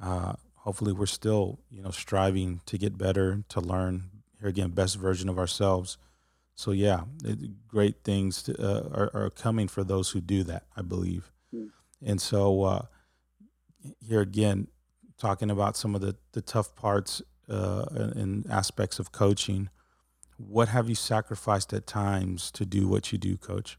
uh, 0.00 0.34
hopefully 0.68 0.92
we're 0.92 1.06
still 1.06 1.58
you 1.70 1.80
know 1.80 1.90
striving 1.90 2.60
to 2.66 2.76
get 2.76 2.98
better 2.98 3.42
to 3.48 3.58
learn 3.58 4.10
here 4.38 4.50
again 4.50 4.68
best 4.68 4.96
version 4.96 5.28
of 5.28 5.38
ourselves 5.38 5.96
so 6.54 6.72
yeah 6.72 7.04
it, 7.24 7.66
great 7.66 8.04
things 8.04 8.42
to, 8.42 8.52
uh, 8.60 8.88
are, 8.92 9.10
are, 9.14 9.30
coming 9.30 9.66
for 9.66 9.82
those 9.82 10.10
who 10.10 10.20
do 10.20 10.42
that 10.42 10.64
i 10.76 10.82
believe 10.82 11.32
mm. 11.54 11.70
and 12.04 12.20
so 12.20 12.64
uh, 12.64 12.82
here 14.06 14.20
again 14.20 14.68
talking 15.18 15.50
about 15.50 15.76
some 15.76 15.94
of 15.94 16.00
the, 16.00 16.16
the 16.32 16.40
tough 16.40 16.74
parts 16.74 17.22
uh, 17.48 17.86
and 17.90 18.46
aspects 18.50 18.98
of 18.98 19.12
coaching 19.12 19.68
what 20.36 20.68
have 20.68 20.88
you 20.88 20.94
sacrificed 20.94 21.72
at 21.72 21.86
times 21.86 22.50
to 22.52 22.64
do 22.64 22.86
what 22.86 23.10
you 23.12 23.18
do 23.18 23.36
coach 23.36 23.78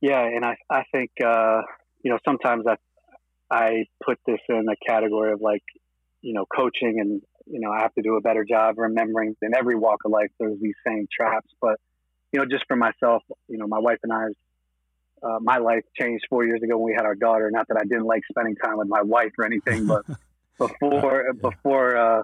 yeah 0.00 0.22
and 0.22 0.44
i, 0.44 0.56
I 0.68 0.84
think 0.92 1.10
uh, 1.24 1.62
you 2.02 2.10
know 2.10 2.18
sometimes 2.24 2.66
i 2.66 2.76
I 3.50 3.86
put 4.04 4.18
this 4.26 4.38
in 4.48 4.66
a 4.70 4.76
category 4.88 5.32
of 5.32 5.40
like, 5.40 5.64
you 6.22 6.32
know, 6.32 6.46
coaching 6.46 7.00
and, 7.00 7.20
you 7.46 7.60
know, 7.60 7.72
I 7.72 7.80
have 7.80 7.92
to 7.94 8.02
do 8.02 8.14
a 8.16 8.20
better 8.20 8.44
job 8.48 8.78
remembering 8.78 9.34
in 9.42 9.56
every 9.56 9.74
walk 9.74 10.00
of 10.04 10.12
life, 10.12 10.30
there's 10.38 10.60
these 10.60 10.76
same 10.86 11.08
traps. 11.12 11.48
But, 11.60 11.80
you 12.32 12.38
know, 12.38 12.46
just 12.46 12.64
for 12.68 12.76
myself, 12.76 13.22
you 13.48 13.58
know, 13.58 13.66
my 13.66 13.80
wife 13.80 13.98
and 14.04 14.12
I's, 14.12 14.34
uh, 15.22 15.38
my 15.40 15.58
life 15.58 15.82
changed 15.98 16.24
four 16.28 16.44
years 16.44 16.62
ago 16.62 16.76
when 16.78 16.86
we 16.86 16.94
had 16.94 17.04
our 17.04 17.14
daughter. 17.14 17.50
Not 17.50 17.68
that 17.68 17.76
I 17.76 17.84
didn't 17.84 18.04
like 18.04 18.22
spending 18.30 18.56
time 18.56 18.78
with 18.78 18.88
my 18.88 19.02
wife 19.02 19.32
or 19.38 19.44
anything, 19.44 19.86
but 19.86 20.04
before, 20.58 21.24
yeah. 21.26 21.50
before, 21.50 21.96
uh, 21.96 22.22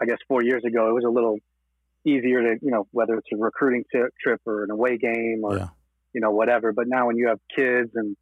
I 0.00 0.06
guess 0.06 0.18
four 0.26 0.42
years 0.42 0.62
ago, 0.64 0.88
it 0.90 0.92
was 0.92 1.04
a 1.04 1.10
little 1.10 1.38
easier 2.06 2.42
to, 2.42 2.58
you 2.60 2.70
know, 2.70 2.86
whether 2.90 3.14
it's 3.14 3.28
a 3.32 3.36
recruiting 3.36 3.84
t- 3.92 4.00
trip 4.22 4.40
or 4.46 4.64
an 4.64 4.70
away 4.70 4.98
game 4.98 5.42
or, 5.44 5.56
yeah. 5.56 5.68
you 6.12 6.20
know, 6.20 6.30
whatever. 6.30 6.72
But 6.72 6.86
now 6.88 7.06
when 7.06 7.16
you 7.16 7.28
have 7.28 7.38
kids 7.54 7.90
and, 7.94 8.16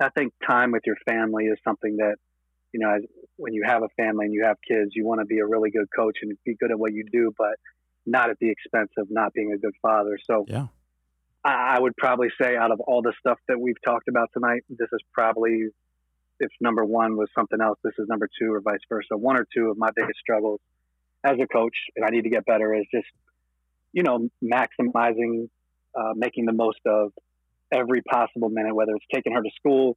I 0.00 0.08
think 0.08 0.32
time 0.44 0.72
with 0.72 0.82
your 0.86 0.96
family 1.06 1.44
is 1.44 1.56
something 1.62 1.98
that, 1.98 2.16
you 2.72 2.80
know, 2.80 2.98
when 3.36 3.52
you 3.52 3.62
have 3.64 3.84
a 3.84 3.88
family 3.96 4.24
and 4.26 4.34
you 4.34 4.44
have 4.44 4.56
kids, 4.66 4.90
you 4.92 5.06
want 5.06 5.20
to 5.20 5.24
be 5.24 5.38
a 5.38 5.46
really 5.46 5.70
good 5.70 5.86
coach 5.94 6.18
and 6.22 6.36
be 6.44 6.56
good 6.58 6.72
at 6.72 6.78
what 6.80 6.92
you 6.92 7.04
do, 7.12 7.32
but 7.38 7.54
not 8.04 8.28
at 8.28 8.38
the 8.40 8.50
expense 8.50 8.90
of 8.98 9.06
not 9.08 9.32
being 9.32 9.52
a 9.52 9.58
good 9.58 9.74
father. 9.80 10.18
So, 10.28 10.46
yeah. 10.48 10.66
I, 11.44 11.78
would 11.78 11.96
probably 11.96 12.28
say 12.40 12.56
out 12.56 12.70
of 12.70 12.80
all 12.80 13.02
the 13.02 13.12
stuff 13.20 13.38
that 13.48 13.60
we've 13.60 13.80
talked 13.84 14.08
about 14.08 14.30
tonight, 14.32 14.62
this 14.68 14.88
is 14.92 15.00
probably 15.12 15.68
if 16.40 16.50
number 16.60 16.84
one 16.84 17.16
was 17.16 17.28
something 17.34 17.60
else, 17.60 17.78
this 17.84 17.92
is 17.98 18.08
number 18.08 18.28
two, 18.40 18.52
or 18.52 18.60
vice 18.60 18.80
versa. 18.88 19.16
One 19.16 19.36
or 19.38 19.46
two 19.54 19.70
of 19.70 19.76
my 19.76 19.90
biggest 19.94 20.18
struggles 20.18 20.60
as 21.22 21.36
a 21.40 21.46
coach, 21.46 21.76
and 21.96 22.04
I 22.04 22.10
need 22.10 22.22
to 22.22 22.30
get 22.30 22.44
better, 22.46 22.74
is 22.74 22.86
just 22.92 23.06
you 23.92 24.02
know 24.02 24.28
maximizing, 24.42 25.48
uh, 25.94 26.12
making 26.14 26.46
the 26.46 26.52
most 26.52 26.80
of 26.86 27.12
every 27.72 28.02
possible 28.02 28.48
minute, 28.48 28.74
whether 28.74 28.92
it's 28.94 29.06
taking 29.12 29.34
her 29.34 29.42
to 29.42 29.50
school, 29.56 29.96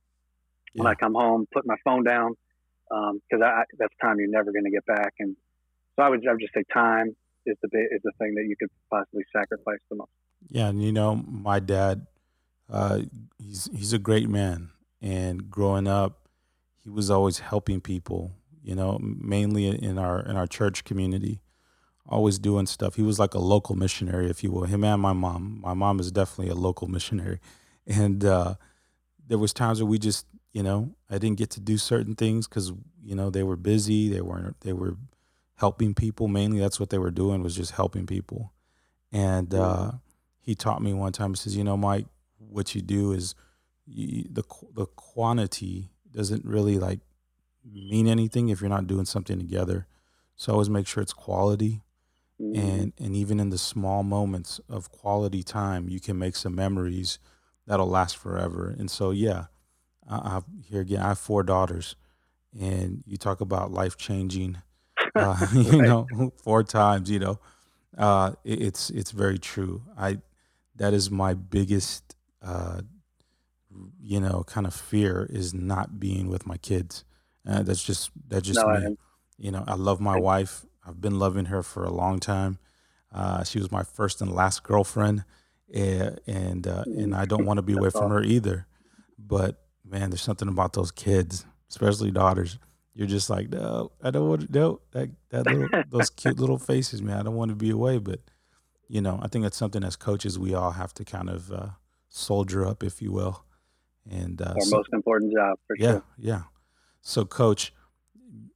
yeah. 0.73 0.83
when 0.83 0.91
I 0.91 0.95
come 0.95 1.13
home, 1.13 1.47
put 1.53 1.65
my 1.65 1.75
phone 1.83 2.03
down, 2.03 2.33
because 2.89 3.41
um, 3.41 3.63
that's 3.79 3.93
time 4.01 4.19
you're 4.19 4.29
never 4.29 4.51
going 4.51 4.65
to 4.65 4.71
get 4.71 4.85
back. 4.85 5.13
And 5.19 5.35
so 5.95 6.03
I 6.03 6.09
would, 6.09 6.27
I 6.27 6.31
would 6.31 6.41
just 6.41 6.53
say 6.53 6.63
time 6.73 7.15
is 7.45 7.55
the 7.61 7.69
is 7.73 8.01
the 8.03 8.11
thing 8.19 8.35
that 8.35 8.45
you 8.47 8.55
could 8.59 8.69
possibly 8.91 9.23
sacrifice 9.33 9.79
the 9.89 9.95
most. 9.95 10.11
Yeah, 10.49 10.67
and 10.67 10.81
you 10.83 10.91
know, 10.91 11.15
my 11.27 11.59
dad, 11.59 12.07
uh, 12.69 13.01
he's 13.37 13.69
he's 13.75 13.93
a 13.93 13.99
great 13.99 14.29
man, 14.29 14.69
and 15.01 15.49
growing 15.49 15.87
up, 15.87 16.29
he 16.83 16.89
was 16.89 17.09
always 17.09 17.39
helping 17.39 17.81
people. 17.81 18.31
You 18.63 18.75
know, 18.75 18.99
mainly 19.01 19.67
in 19.67 19.97
our 19.97 20.19
in 20.21 20.35
our 20.35 20.47
church 20.47 20.83
community, 20.83 21.41
always 22.07 22.39
doing 22.39 22.65
stuff. 22.65 22.95
He 22.95 23.01
was 23.01 23.19
like 23.19 23.33
a 23.33 23.39
local 23.39 23.75
missionary, 23.75 24.29
if 24.29 24.43
you 24.43 24.51
will. 24.51 24.63
Him 24.63 24.83
and 24.83 25.01
my 25.01 25.13
mom. 25.13 25.59
My 25.61 25.73
mom 25.73 25.99
is 25.99 26.11
definitely 26.11 26.51
a 26.51 26.55
local 26.55 26.87
missionary, 26.87 27.39
and 27.87 28.23
uh, 28.23 28.55
there 29.25 29.37
was 29.37 29.53
times 29.53 29.81
where 29.81 29.89
we 29.89 29.99
just, 29.99 30.25
you 30.53 30.63
know, 30.63 30.95
I 31.09 31.17
didn't 31.17 31.37
get 31.37 31.49
to 31.51 31.59
do 31.59 31.77
certain 31.77 32.15
things 32.15 32.47
because 32.47 32.71
you 33.03 33.15
know 33.15 33.29
they 33.29 33.43
were 33.43 33.57
busy. 33.57 34.09
They 34.09 34.21
weren't. 34.21 34.59
They 34.61 34.73
were 34.73 34.95
helping 35.55 35.93
people 35.93 36.27
mainly. 36.27 36.59
That's 36.59 36.79
what 36.79 36.89
they 36.89 36.99
were 36.99 37.11
doing 37.11 37.43
was 37.43 37.55
just 37.55 37.71
helping 37.71 38.05
people, 38.05 38.53
and. 39.11 39.53
Uh, 39.53 39.91
he 40.47 40.55
taught 40.55 40.81
me 40.81 40.93
one 40.93 41.11
time. 41.11 41.31
He 41.31 41.35
says, 41.35 41.57
"You 41.57 41.65
know, 41.65 41.75
Mike, 41.75 42.05
what 42.37 42.73
you 42.73 42.81
do 42.81 43.11
is 43.11 43.35
you, 43.85 44.23
the 44.31 44.43
the 44.73 44.85
quantity 44.85 45.89
doesn't 46.09 46.45
really 46.45 46.79
like 46.79 47.01
mean 47.69 48.07
anything 48.07 48.47
if 48.47 48.61
you're 48.61 48.69
not 48.69 48.87
doing 48.87 49.03
something 49.03 49.37
together. 49.37 49.87
So 50.37 50.53
always 50.53 50.69
make 50.69 50.87
sure 50.87 51.03
it's 51.03 51.11
quality, 51.11 51.81
mm-hmm. 52.41 52.57
and 52.57 52.93
and 52.97 53.13
even 53.13 53.41
in 53.41 53.49
the 53.49 53.57
small 53.57 54.03
moments 54.03 54.61
of 54.69 54.89
quality 54.89 55.43
time, 55.43 55.89
you 55.89 55.99
can 55.99 56.17
make 56.17 56.37
some 56.37 56.55
memories 56.55 57.19
that'll 57.65 57.89
last 57.89 58.15
forever. 58.15 58.73
And 58.79 58.89
so, 58.89 59.11
yeah, 59.11 59.47
I, 60.09 60.29
have 60.29 60.45
here 60.63 60.79
again. 60.79 61.01
I 61.01 61.09
have 61.09 61.19
four 61.19 61.43
daughters, 61.43 61.97
and 62.57 63.03
you 63.05 63.17
talk 63.17 63.41
about 63.41 63.71
life 63.71 63.97
changing. 63.97 64.59
Uh, 65.15 65.47
you 65.53 65.81
know, 65.81 66.05
four 66.43 66.63
times. 66.63 67.09
You 67.09 67.17
know, 67.17 67.39
uh, 67.97 68.33
it, 68.43 68.61
it's 68.61 68.91
it's 68.91 69.09
very 69.09 69.39
true. 69.39 69.81
I 69.97 70.19
that 70.77 70.93
is 70.93 71.11
my 71.11 71.33
biggest 71.33 72.15
uh, 72.41 72.81
you 73.99 74.19
know 74.19 74.43
kind 74.47 74.65
of 74.65 74.73
fear 74.73 75.27
is 75.29 75.53
not 75.53 75.99
being 75.99 76.29
with 76.29 76.47
my 76.47 76.57
kids. 76.57 77.03
Uh, 77.47 77.63
that's 77.63 77.83
just 77.83 78.11
that's 78.27 78.45
just 78.45 78.59
no, 78.59 78.79
me. 78.79 78.97
you 79.37 79.51
know 79.51 79.63
i 79.67 79.75
love 79.75 79.99
my 79.99 80.17
wife. 80.17 80.65
I've 80.85 81.01
been 81.01 81.19
loving 81.19 81.45
her 81.45 81.63
for 81.63 81.83
a 81.83 81.91
long 81.91 82.19
time. 82.19 82.59
Uh, 83.13 83.43
she 83.43 83.59
was 83.59 83.71
my 83.71 83.83
first 83.83 84.21
and 84.21 84.33
last 84.33 84.63
girlfriend 84.63 85.25
eh, 85.73 86.11
and 86.27 86.67
uh, 86.67 86.83
and 86.85 87.15
i 87.15 87.25
don't 87.25 87.45
want 87.45 87.57
to 87.57 87.61
be 87.61 87.73
away 87.73 87.89
from 87.89 88.11
her 88.11 88.23
either. 88.23 88.67
But 89.17 89.61
man 89.85 90.09
there's 90.09 90.21
something 90.21 90.47
about 90.47 90.73
those 90.73 90.91
kids 90.91 91.45
especially 91.69 92.11
daughters. 92.11 92.59
You're 92.93 93.07
just 93.07 93.29
like 93.29 93.49
no 93.49 93.91
i 94.01 94.11
don't 94.11 94.27
want 94.27 94.47
to 94.47 94.59
no 94.59 94.81
that, 94.91 95.09
that 95.29 95.45
little, 95.45 95.83
those 95.89 96.09
cute 96.09 96.39
little 96.39 96.57
faces 96.57 97.01
man. 97.01 97.17
I 97.19 97.23
don't 97.23 97.35
want 97.35 97.49
to 97.49 97.55
be 97.55 97.69
away 97.69 97.97
but 97.97 98.19
you 98.87 99.01
know, 99.01 99.19
I 99.21 99.27
think 99.27 99.43
that's 99.43 99.57
something 99.57 99.83
as 99.83 99.95
coaches 99.95 100.39
we 100.39 100.53
all 100.53 100.71
have 100.71 100.93
to 100.95 101.05
kind 101.05 101.29
of 101.29 101.51
uh, 101.51 101.67
soldier 102.09 102.65
up, 102.65 102.83
if 102.83 103.01
you 103.01 103.11
will. 103.11 103.43
And 104.09 104.41
uh, 104.41 104.53
our 104.55 104.61
so, 104.61 104.77
most 104.77 104.89
important 104.93 105.33
job, 105.33 105.57
for 105.67 105.75
yeah, 105.77 105.91
sure. 105.91 106.03
Yeah, 106.17 106.33
yeah. 106.33 106.41
So, 107.01 107.25
coach, 107.25 107.73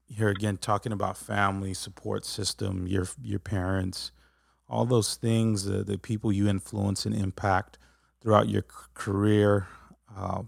here 0.07 0.29
again, 0.29 0.57
talking 0.57 0.91
about 0.91 1.17
family 1.17 1.73
support 1.73 2.25
system, 2.25 2.87
your 2.87 3.07
your 3.21 3.39
parents, 3.39 4.11
all 4.69 4.85
those 4.85 5.15
things, 5.15 5.69
uh, 5.69 5.83
the 5.85 5.97
people 5.97 6.31
you 6.31 6.47
influence 6.47 7.05
and 7.05 7.13
impact 7.13 7.77
throughout 8.21 8.47
your 8.47 8.61
c- 8.63 8.87
career. 8.93 9.67
Uh, 10.15 10.43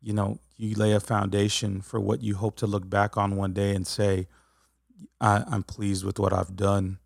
you 0.00 0.12
know, 0.12 0.38
you 0.56 0.74
lay 0.76 0.92
a 0.92 1.00
foundation 1.00 1.80
for 1.80 1.98
what 1.98 2.22
you 2.22 2.36
hope 2.36 2.56
to 2.56 2.66
look 2.66 2.88
back 2.88 3.16
on 3.16 3.36
one 3.36 3.52
day 3.52 3.74
and 3.74 3.86
say, 3.86 4.28
I, 5.20 5.44
"I'm 5.48 5.64
pleased 5.64 6.04
with 6.04 6.18
what 6.20 6.32
I've 6.32 6.54
done." 6.54 6.98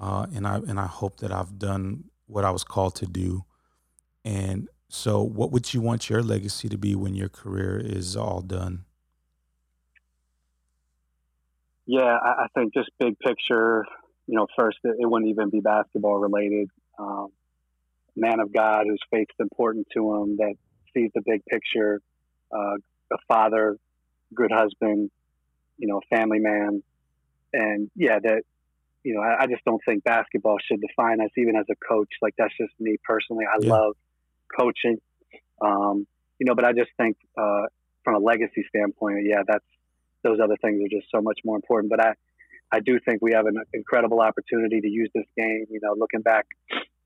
Uh, 0.00 0.26
and 0.34 0.46
I 0.46 0.56
and 0.56 0.78
I 0.78 0.86
hope 0.86 1.18
that 1.18 1.32
I've 1.32 1.58
done 1.58 2.04
what 2.26 2.44
I 2.44 2.50
was 2.50 2.64
called 2.64 2.94
to 2.96 3.06
do. 3.06 3.44
And 4.24 4.68
so, 4.88 5.22
what 5.22 5.52
would 5.52 5.72
you 5.74 5.80
want 5.80 6.08
your 6.08 6.22
legacy 6.22 6.68
to 6.68 6.78
be 6.78 6.94
when 6.94 7.14
your 7.14 7.28
career 7.28 7.80
is 7.82 8.16
all 8.16 8.40
done? 8.40 8.84
Yeah, 11.86 12.18
I, 12.22 12.44
I 12.44 12.46
think 12.54 12.74
just 12.74 12.90
big 12.98 13.18
picture. 13.18 13.86
You 14.26 14.36
know, 14.36 14.46
first 14.56 14.78
it, 14.84 14.96
it 14.98 15.06
wouldn't 15.06 15.30
even 15.30 15.50
be 15.50 15.60
basketball 15.60 16.18
related. 16.18 16.68
Um, 16.98 17.28
man 18.18 18.40
of 18.40 18.52
God 18.52 18.86
whose 18.86 19.00
faith's 19.10 19.34
important 19.38 19.86
to 19.94 20.14
him, 20.14 20.36
that 20.36 20.54
sees 20.92 21.10
the 21.14 21.22
big 21.24 21.44
picture, 21.46 22.00
uh, 22.52 22.74
a 23.12 23.18
father, 23.26 23.76
good 24.34 24.50
husband, 24.52 25.10
you 25.78 25.86
know, 25.86 26.00
family 26.10 26.40
man, 26.40 26.82
and 27.52 27.90
yeah, 27.94 28.18
that 28.20 28.42
you 29.08 29.14
know, 29.14 29.22
I, 29.22 29.44
I, 29.44 29.46
just 29.46 29.64
don't 29.64 29.80
think 29.86 30.04
basketball 30.04 30.58
should 30.60 30.82
define 30.82 31.22
us, 31.22 31.30
even 31.38 31.56
as 31.56 31.64
a 31.70 31.76
coach. 31.76 32.10
Like 32.20 32.34
that's 32.36 32.54
just 32.60 32.78
me 32.78 32.98
personally. 33.02 33.46
I 33.46 33.56
yeah. 33.58 33.72
love 33.72 33.96
coaching, 34.54 34.98
um, 35.62 36.06
you 36.38 36.44
know, 36.44 36.54
but 36.54 36.66
I 36.66 36.72
just 36.74 36.90
think 36.98 37.16
uh, 37.38 37.62
from 38.04 38.16
a 38.16 38.18
legacy 38.18 38.66
standpoint, 38.68 39.20
yeah, 39.24 39.44
that's 39.46 39.64
those 40.22 40.40
other 40.44 40.56
things 40.60 40.82
are 40.84 40.94
just 40.94 41.10
so 41.10 41.22
much 41.22 41.40
more 41.42 41.56
important. 41.56 41.88
But 41.88 42.04
I, 42.04 42.12
I 42.70 42.80
do 42.80 43.00
think 43.02 43.22
we 43.22 43.32
have 43.32 43.46
an 43.46 43.56
incredible 43.72 44.20
opportunity 44.20 44.82
to 44.82 44.88
use 44.88 45.08
this 45.14 45.24
game. 45.38 45.64
You 45.70 45.80
know, 45.82 45.94
looking 45.96 46.20
back, 46.20 46.44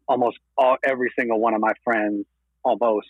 almost 0.08 0.38
all 0.58 0.78
every 0.82 1.12
single 1.16 1.38
one 1.38 1.54
of 1.54 1.60
my 1.60 1.74
friends, 1.84 2.26
almost, 2.64 3.06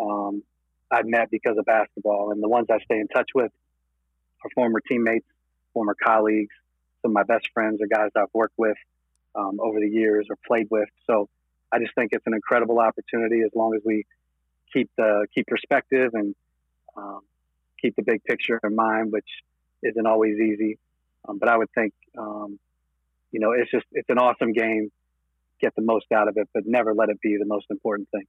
um, 0.00 0.42
I've 0.90 1.06
met 1.06 1.30
because 1.30 1.58
of 1.58 1.66
basketball, 1.66 2.30
and 2.32 2.42
the 2.42 2.48
ones 2.48 2.68
I 2.70 2.78
stay 2.86 3.00
in 3.00 3.08
touch 3.08 3.28
with 3.34 3.52
are 4.42 4.50
former 4.54 4.80
teammates, 4.80 5.26
former 5.74 5.94
colleagues 6.02 6.54
some 7.04 7.10
of 7.10 7.14
my 7.14 7.22
best 7.22 7.48
friends 7.52 7.80
are 7.82 7.86
guys 7.86 8.10
I've 8.16 8.32
worked 8.32 8.54
with 8.56 8.76
um, 9.34 9.58
over 9.60 9.78
the 9.78 9.88
years 9.88 10.26
or 10.30 10.36
played 10.46 10.68
with. 10.70 10.88
So 11.06 11.28
I 11.70 11.78
just 11.78 11.94
think 11.94 12.10
it's 12.12 12.26
an 12.26 12.34
incredible 12.34 12.78
opportunity 12.78 13.42
as 13.44 13.50
long 13.54 13.74
as 13.74 13.82
we 13.84 14.06
keep 14.72 14.90
the 14.96 15.26
keep 15.34 15.46
perspective 15.46 16.10
and 16.14 16.34
um, 16.96 17.20
keep 17.80 17.94
the 17.96 18.02
big 18.02 18.24
picture 18.24 18.58
in 18.64 18.74
mind, 18.74 19.12
which 19.12 19.28
isn't 19.82 20.06
always 20.06 20.38
easy. 20.38 20.78
Um, 21.28 21.38
but 21.38 21.48
I 21.48 21.56
would 21.56 21.70
think, 21.74 21.92
um, 22.18 22.58
you 23.32 23.40
know, 23.40 23.52
it's 23.52 23.70
just 23.70 23.86
it's 23.92 24.08
an 24.08 24.18
awesome 24.18 24.52
game. 24.52 24.90
Get 25.60 25.74
the 25.76 25.82
most 25.82 26.06
out 26.12 26.28
of 26.28 26.36
it, 26.36 26.48
but 26.54 26.64
never 26.66 26.94
let 26.94 27.10
it 27.10 27.20
be 27.20 27.36
the 27.38 27.46
most 27.46 27.66
important 27.70 28.08
thing. 28.10 28.24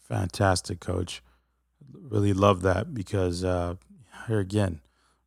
Fantastic, 0.00 0.80
coach. 0.80 1.22
Really 1.92 2.32
love 2.32 2.62
that 2.62 2.94
because 2.94 3.44
uh, 3.44 3.76
here 4.26 4.40
again, 4.40 4.80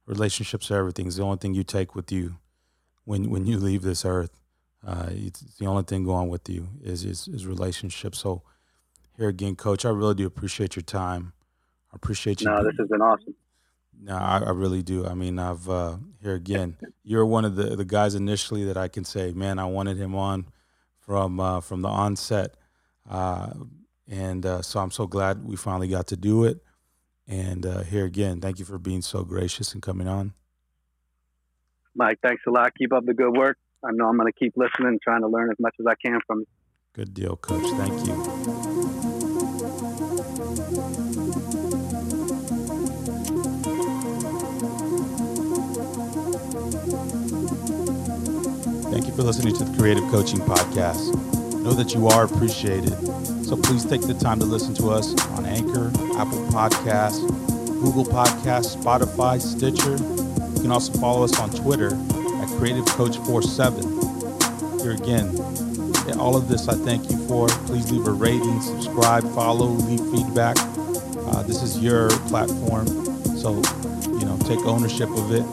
relationships 0.05 0.69
are 0.71 0.77
everything. 0.77 1.07
It's 1.07 1.15
the 1.17 1.23
only 1.23 1.37
thing 1.37 1.53
you 1.53 1.63
take 1.63 1.95
with 1.95 2.11
you 2.11 2.37
when 3.05 3.29
when 3.29 3.45
you 3.45 3.57
leave 3.57 3.81
this 3.81 4.05
earth. 4.05 4.31
Uh, 4.85 5.07
it's 5.11 5.39
the 5.59 5.65
only 5.65 5.83
thing 5.83 6.03
going 6.03 6.29
with 6.29 6.49
you 6.49 6.67
is 6.83 7.05
is, 7.05 7.27
is 7.29 7.47
relationships. 7.47 8.19
So 8.19 8.43
here 9.17 9.29
again, 9.29 9.55
Coach, 9.55 9.85
I 9.85 9.89
really 9.89 10.15
do 10.15 10.25
appreciate 10.25 10.75
your 10.75 10.83
time. 10.83 11.33
I 11.91 11.95
appreciate 11.95 12.41
you. 12.41 12.47
No, 12.47 12.63
this 12.63 12.75
has 12.79 12.89
been 12.89 13.01
awesome. 13.01 13.35
No, 14.01 14.15
I, 14.15 14.39
I 14.39 14.49
really 14.51 14.81
do. 14.81 15.05
I 15.05 15.13
mean, 15.13 15.39
I've 15.39 15.69
uh, 15.69 15.97
here 16.21 16.33
again. 16.35 16.77
You're 17.03 17.25
one 17.25 17.45
of 17.45 17.55
the 17.55 17.75
the 17.75 17.85
guys 17.85 18.15
initially 18.15 18.65
that 18.65 18.77
I 18.77 18.87
can 18.87 19.05
say, 19.05 19.31
man, 19.31 19.59
I 19.59 19.65
wanted 19.65 19.97
him 19.97 20.15
on 20.15 20.47
from 20.99 21.39
uh, 21.39 21.61
from 21.61 21.81
the 21.81 21.89
onset, 21.89 22.55
uh, 23.09 23.51
and 24.09 24.45
uh, 24.45 24.61
so 24.61 24.79
I'm 24.79 24.91
so 24.91 25.07
glad 25.07 25.45
we 25.45 25.55
finally 25.55 25.87
got 25.87 26.07
to 26.07 26.17
do 26.17 26.43
it. 26.43 26.61
And 27.27 27.65
uh, 27.65 27.83
here 27.83 28.05
again, 28.05 28.41
thank 28.41 28.59
you 28.59 28.65
for 28.65 28.77
being 28.77 29.01
so 29.01 29.23
gracious 29.23 29.73
and 29.73 29.81
coming 29.81 30.07
on. 30.07 30.33
Mike, 31.95 32.19
thanks 32.23 32.41
a 32.47 32.51
lot. 32.51 32.71
Keep 32.77 32.93
up 32.93 33.05
the 33.05 33.13
good 33.13 33.35
work. 33.35 33.57
I 33.85 33.89
know 33.91 34.07
I'm 34.07 34.17
going 34.17 34.31
to 34.31 34.37
keep 34.37 34.53
listening, 34.55 34.99
trying 35.03 35.21
to 35.21 35.27
learn 35.27 35.49
as 35.51 35.57
much 35.59 35.75
as 35.79 35.85
I 35.85 35.95
can 35.95 36.19
from 36.25 36.39
you. 36.39 36.45
Good 36.93 37.13
deal, 37.13 37.35
Coach. 37.35 37.65
Thank 37.77 38.05
you. 38.05 38.13
Thank 48.91 49.07
you 49.07 49.13
for 49.15 49.23
listening 49.23 49.55
to 49.55 49.63
the 49.63 49.75
Creative 49.77 50.03
Coaching 50.09 50.39
Podcast. 50.39 51.13
Know 51.63 51.71
that 51.73 51.93
you 51.93 52.07
are 52.07 52.25
appreciated. 52.25 52.93
So 53.43 53.57
please 53.57 53.85
take 53.85 54.01
the 54.01 54.13
time 54.13 54.39
to 54.39 54.45
listen 54.45 54.73
to 54.75 54.89
us 54.89 55.13
on 55.31 55.45
Anchor, 55.45 55.87
Apple 56.15 56.45
Podcasts, 56.49 57.27
Google 57.81 58.05
Podcasts, 58.05 58.77
Spotify, 58.77 59.41
Stitcher, 59.41 59.97
can 60.63 60.71
also 60.71 60.93
follow 60.93 61.25
us 61.25 61.37
on 61.39 61.49
Twitter 61.49 61.89
at 61.89 62.47
Creative 62.57 62.85
Coach 62.85 63.17
47. 63.17 63.83
Here 64.79 64.91
again, 64.91 65.27
all 66.17 66.37
of 66.37 66.47
this 66.47 66.69
I 66.69 66.75
thank 66.75 67.11
you 67.11 67.17
for. 67.27 67.49
Please 67.67 67.91
leave 67.91 68.07
a 68.07 68.11
rating, 68.11 68.61
subscribe, 68.61 69.23
follow, 69.35 69.67
leave 69.67 69.99
feedback. 70.11 70.55
Uh, 70.57 71.43
this 71.43 71.61
is 71.61 71.79
your 71.79 72.09
platform, 72.29 72.87
So, 73.35 73.55
you 74.07 74.25
know, 74.25 74.37
take 74.45 74.59
ownership 74.59 75.09
of 75.09 75.33
it. 75.33 75.43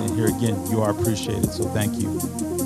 And 0.00 0.16
here 0.16 0.26
again, 0.26 0.60
you 0.72 0.82
are 0.82 0.90
appreciated. 0.90 1.52
So 1.52 1.64
thank 1.68 1.94
you. 2.00 2.57